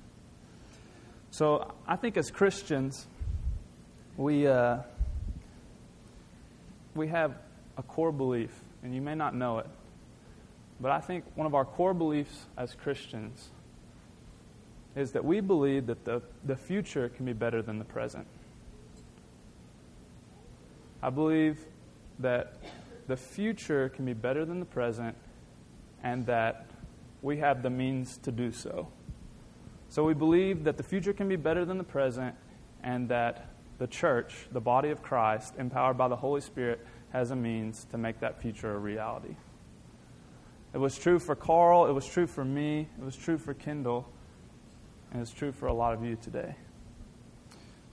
So 1.31 1.73
I 1.87 1.95
think 1.95 2.17
as 2.17 2.29
Christians, 2.29 3.07
we, 4.17 4.45
uh, 4.45 4.79
we 6.93 7.07
have 7.07 7.35
a 7.77 7.83
core 7.83 8.11
belief, 8.11 8.51
and 8.83 8.93
you 8.93 9.01
may 9.01 9.15
not 9.15 9.33
know 9.33 9.59
it, 9.59 9.67
but 10.79 10.91
I 10.91 10.99
think 10.99 11.23
one 11.35 11.47
of 11.47 11.55
our 11.55 11.65
core 11.65 11.93
beliefs 11.93 12.45
as 12.57 12.75
Christians 12.75 13.49
is 14.95 15.13
that 15.13 15.25
we 15.25 15.39
believe 15.39 15.87
that 15.87 16.05
the, 16.05 16.21
the 16.43 16.55
future 16.55 17.09
can 17.09 17.25
be 17.25 17.33
better 17.33 17.61
than 17.61 17.79
the 17.79 17.85
present. 17.85 18.27
I 21.03 21.09
believe 21.09 21.59
that 22.19 22.53
the 23.07 23.17
future 23.17 23.89
can 23.89 24.05
be 24.05 24.13
better 24.13 24.45
than 24.45 24.61
the 24.61 24.65
present 24.65 25.17
and 26.01 26.25
that 26.27 26.67
we 27.21 27.39
have 27.39 27.61
the 27.61 27.69
means 27.69 28.17
to 28.19 28.31
do 28.31 28.53
so. 28.53 28.87
So 29.89 30.05
we 30.05 30.13
believe 30.13 30.63
that 30.63 30.77
the 30.77 30.83
future 30.83 31.11
can 31.11 31.27
be 31.27 31.35
better 31.35 31.65
than 31.65 31.77
the 31.77 31.83
present 31.83 32.35
and 32.83 33.09
that 33.09 33.49
the 33.79 33.87
church, 33.87 34.47
the 34.53 34.61
body 34.61 34.91
of 34.91 35.01
Christ, 35.01 35.55
empowered 35.57 35.97
by 35.97 36.07
the 36.07 36.15
Holy 36.15 36.39
Spirit, 36.39 36.79
has 37.11 37.31
a 37.31 37.35
means 37.35 37.85
to 37.91 37.97
make 37.97 38.21
that 38.21 38.41
future 38.41 38.73
a 38.73 38.79
reality. 38.79 39.35
It 40.73 40.77
was 40.77 40.97
true 40.97 41.19
for 41.19 41.35
Carl, 41.35 41.85
it 41.85 41.91
was 41.91 42.07
true 42.07 42.27
for 42.27 42.45
me, 42.45 42.87
it 42.97 43.03
was 43.03 43.17
true 43.17 43.37
for 43.37 43.53
Kendall, 43.53 44.07
and 45.11 45.21
it's 45.21 45.31
true 45.31 45.51
for 45.51 45.67
a 45.67 45.73
lot 45.73 45.93
of 45.93 46.05
you 46.05 46.15
today. 46.15 46.55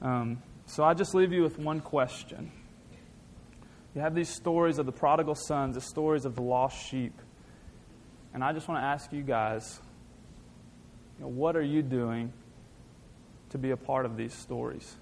Um, 0.01 0.41
so 0.67 0.85
I 0.85 0.95
just 0.95 1.13
leave 1.13 1.33
you 1.33 1.43
with 1.43 1.59
one 1.59 1.81
question. 1.81 2.53
You 3.95 4.01
have 4.01 4.15
these 4.15 4.29
stories 4.29 4.79
of 4.79 4.87
the 4.87 4.93
prodigal 4.93 5.35
sons, 5.35 5.75
the 5.75 5.81
stories 5.81 6.25
of 6.25 6.37
the 6.37 6.43
lost 6.43 6.89
sheep. 6.89 7.19
And 8.33 8.45
I 8.45 8.53
just 8.53 8.69
want 8.69 8.81
to 8.81 8.85
ask 8.85 9.13
you 9.13 9.23
guys 9.23 9.81
you 11.19 11.25
know, 11.25 11.31
what 11.31 11.57
are 11.57 11.63
you 11.63 11.83
doing 11.83 12.33
to 13.51 13.59
be 13.59 13.73
a 13.73 13.77
part 13.77 14.07
of 14.07 14.17
these 14.17 14.33
stories? 14.33 14.97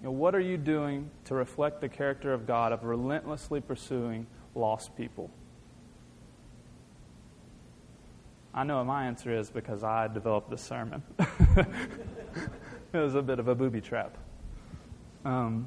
You 0.00 0.06
know, 0.06 0.12
what 0.12 0.34
are 0.34 0.40
you 0.40 0.56
doing 0.56 1.10
to 1.24 1.34
reflect 1.34 1.80
the 1.80 1.88
character 1.88 2.32
of 2.32 2.46
God 2.46 2.72
of 2.72 2.84
relentlessly 2.84 3.60
pursuing 3.60 4.26
lost 4.54 4.96
people? 4.96 5.30
I 8.54 8.62
know 8.62 8.76
what 8.76 8.86
my 8.86 9.06
answer 9.06 9.36
is 9.36 9.50
because 9.50 9.82
I 9.82 10.06
developed 10.06 10.48
this 10.48 10.62
sermon. 10.62 11.02
it 11.18 11.66
was 12.92 13.16
a 13.16 13.22
bit 13.22 13.40
of 13.40 13.48
a 13.48 13.54
booby 13.54 13.80
trap. 13.80 14.16
Um, 15.24 15.66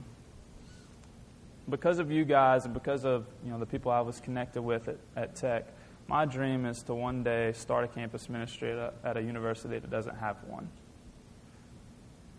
because 1.69 1.99
of 1.99 2.11
you 2.11 2.25
guys 2.25 2.65
and 2.65 2.73
because 2.73 3.05
of 3.05 3.25
you 3.43 3.51
know 3.51 3.59
the 3.59 3.65
people 3.65 3.91
I 3.91 4.01
was 4.01 4.19
connected 4.19 4.61
with 4.61 4.87
at, 4.87 4.97
at 5.15 5.35
Tech, 5.35 5.67
my 6.07 6.25
dream 6.25 6.65
is 6.65 6.83
to 6.83 6.93
one 6.93 7.23
day 7.23 7.51
start 7.53 7.83
a 7.83 7.87
campus 7.87 8.29
ministry 8.29 8.71
at 8.71 8.77
a, 8.77 8.93
at 9.03 9.17
a 9.17 9.21
university 9.21 9.77
that 9.77 9.89
doesn't 9.89 10.15
have 10.15 10.37
one. 10.45 10.69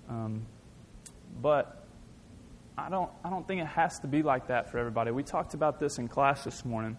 Um, 0.09 0.47
but 1.43 1.87
I 2.79 2.89
don't, 2.89 3.11
I 3.25 3.31
don't 3.31 3.47
think 3.47 3.61
it 3.61 3.67
has 3.67 3.99
to 4.01 4.07
be 4.07 4.23
like 4.23 4.47
that 4.47 4.71
for 4.71 4.79
everybody. 4.79 5.11
We 5.11 5.23
talked 5.23 5.53
about 5.53 5.79
this 5.79 5.99
in 5.99 6.09
class 6.09 6.45
this 6.45 6.65
morning. 6.65 6.97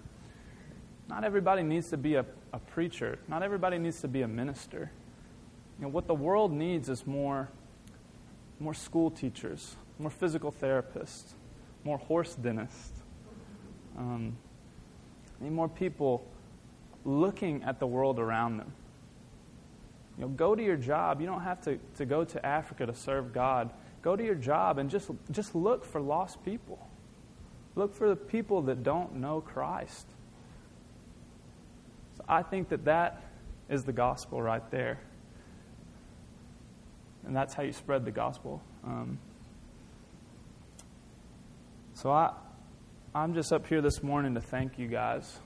Not 1.07 1.23
everybody 1.23 1.63
needs 1.63 1.89
to 1.89 1.97
be 1.97 2.15
a, 2.15 2.25
a 2.53 2.59
preacher, 2.59 3.17
not 3.27 3.41
everybody 3.41 3.79
needs 3.79 4.01
to 4.01 4.07
be 4.07 4.21
a 4.21 4.27
minister. 4.27 4.91
You 5.79 5.85
know, 5.85 5.89
what 5.89 6.07
the 6.07 6.13
world 6.13 6.51
needs 6.51 6.89
is 6.89 7.07
more, 7.07 7.49
more 8.59 8.73
school 8.73 9.09
teachers, 9.09 9.75
more 9.97 10.11
physical 10.11 10.51
therapists, 10.51 11.33
more 11.83 11.97
horse 11.97 12.35
dentists. 12.35 12.91
Um, 13.97 14.37
need 15.39 15.51
more 15.51 15.69
people 15.69 16.25
looking 17.05 17.63
at 17.63 17.79
the 17.79 17.87
world 17.87 18.19
around 18.19 18.57
them. 18.57 18.71
You 20.17 20.25
know, 20.25 20.29
go 20.29 20.53
to 20.53 20.61
your 20.63 20.75
job. 20.75 21.21
You 21.21 21.27
don't 21.27 21.41
have 21.41 21.61
to, 21.61 21.79
to 21.97 22.05
go 22.05 22.23
to 22.25 22.45
Africa 22.45 22.85
to 22.85 22.93
serve 22.93 23.33
God. 23.33 23.71
Go 24.01 24.15
to 24.15 24.23
your 24.23 24.35
job 24.35 24.77
and 24.77 24.89
just, 24.89 25.09
just 25.31 25.55
look 25.55 25.85
for 25.85 26.01
lost 26.01 26.43
people. 26.43 26.85
Look 27.75 27.95
for 27.95 28.09
the 28.09 28.15
people 28.15 28.61
that 28.63 28.83
don't 28.83 29.15
know 29.15 29.41
Christ. 29.41 30.05
So 32.17 32.23
I 32.27 32.43
think 32.43 32.69
that 32.69 32.85
that 32.85 33.23
is 33.69 33.83
the 33.83 33.93
gospel 33.93 34.41
right 34.41 34.69
there. 34.71 34.99
And 37.25 37.35
that's 37.35 37.53
how 37.53 37.63
you 37.63 37.71
spread 37.71 38.05
the 38.05 38.11
gospel. 38.11 38.61
Um, 38.83 39.19
so 42.01 42.13
I, 42.13 42.31
I'm 43.13 43.33
just 43.33 43.51
up 43.51 43.67
here 43.67 43.81
this 43.81 44.01
morning 44.01 44.33
to 44.35 44.39
thank 44.39 44.79
you 44.79 44.87
guys. 44.87 45.39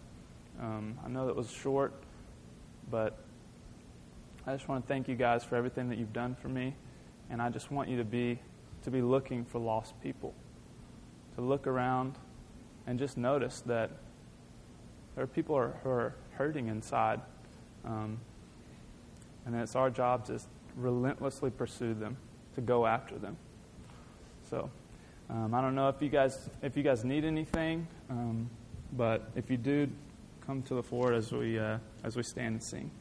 Um, 0.62 1.00
I 1.04 1.10
know 1.10 1.26
that 1.26 1.36
was 1.36 1.50
short, 1.50 1.96
but 2.92 3.18
I 4.46 4.54
just 4.54 4.68
want 4.68 4.84
to 4.84 4.88
thank 4.88 5.08
you 5.08 5.16
guys 5.16 5.44
for 5.44 5.56
everything 5.56 5.90
that 5.90 5.98
you've 5.98 6.14
done 6.14 6.36
for 6.36 6.50
me, 6.50 6.76
and 7.32 7.42
I 7.42 7.50
just 7.50 7.72
want 7.72 7.90
you 7.90 7.98
to 7.98 8.04
be 8.04 8.40
to 8.84 8.92
be 8.92 9.02
looking 9.02 9.46
for 9.46 9.58
lost 9.58 10.00
people, 10.04 10.36
to 11.38 11.42
look 11.42 11.66
around 11.66 12.20
and 12.86 13.00
just 13.00 13.18
notice 13.18 13.62
that 13.62 13.90
there 15.16 15.24
are 15.24 15.28
people 15.28 15.56
who 15.56 15.90
are 15.90 16.14
hurting 16.34 16.68
inside, 16.68 17.20
um, 17.84 18.20
and 19.48 19.56
it's 19.56 19.76
our 19.76 19.90
job 19.90 20.28
to 20.28 20.40
relentlessly 20.76 21.50
pursue 21.50 21.96
them, 21.96 22.16
to 22.54 22.62
go 22.62 22.86
after 22.86 23.18
them. 23.18 23.38
So. 24.52 24.70
Um, 25.30 25.54
I 25.54 25.62
don't 25.62 25.76
know 25.76 25.90
if 25.90 26.02
you 26.02 26.10
guys 26.10 26.50
if 26.62 26.78
you 26.78 26.84
guys 26.84 27.04
need 27.04 27.26
anything, 27.26 27.88
um, 28.10 28.50
but 28.92 29.32
if 29.36 29.50
you 29.50 29.58
do, 29.58 29.90
come 30.46 30.62
to 30.64 30.76
the 30.76 30.84
fore 30.84 31.14
as 31.14 31.32
we, 31.32 31.58
uh, 31.58 31.78
as 32.04 32.16
we 32.16 32.24
stand 32.24 32.54
and 32.56 32.64
sing. 32.64 32.92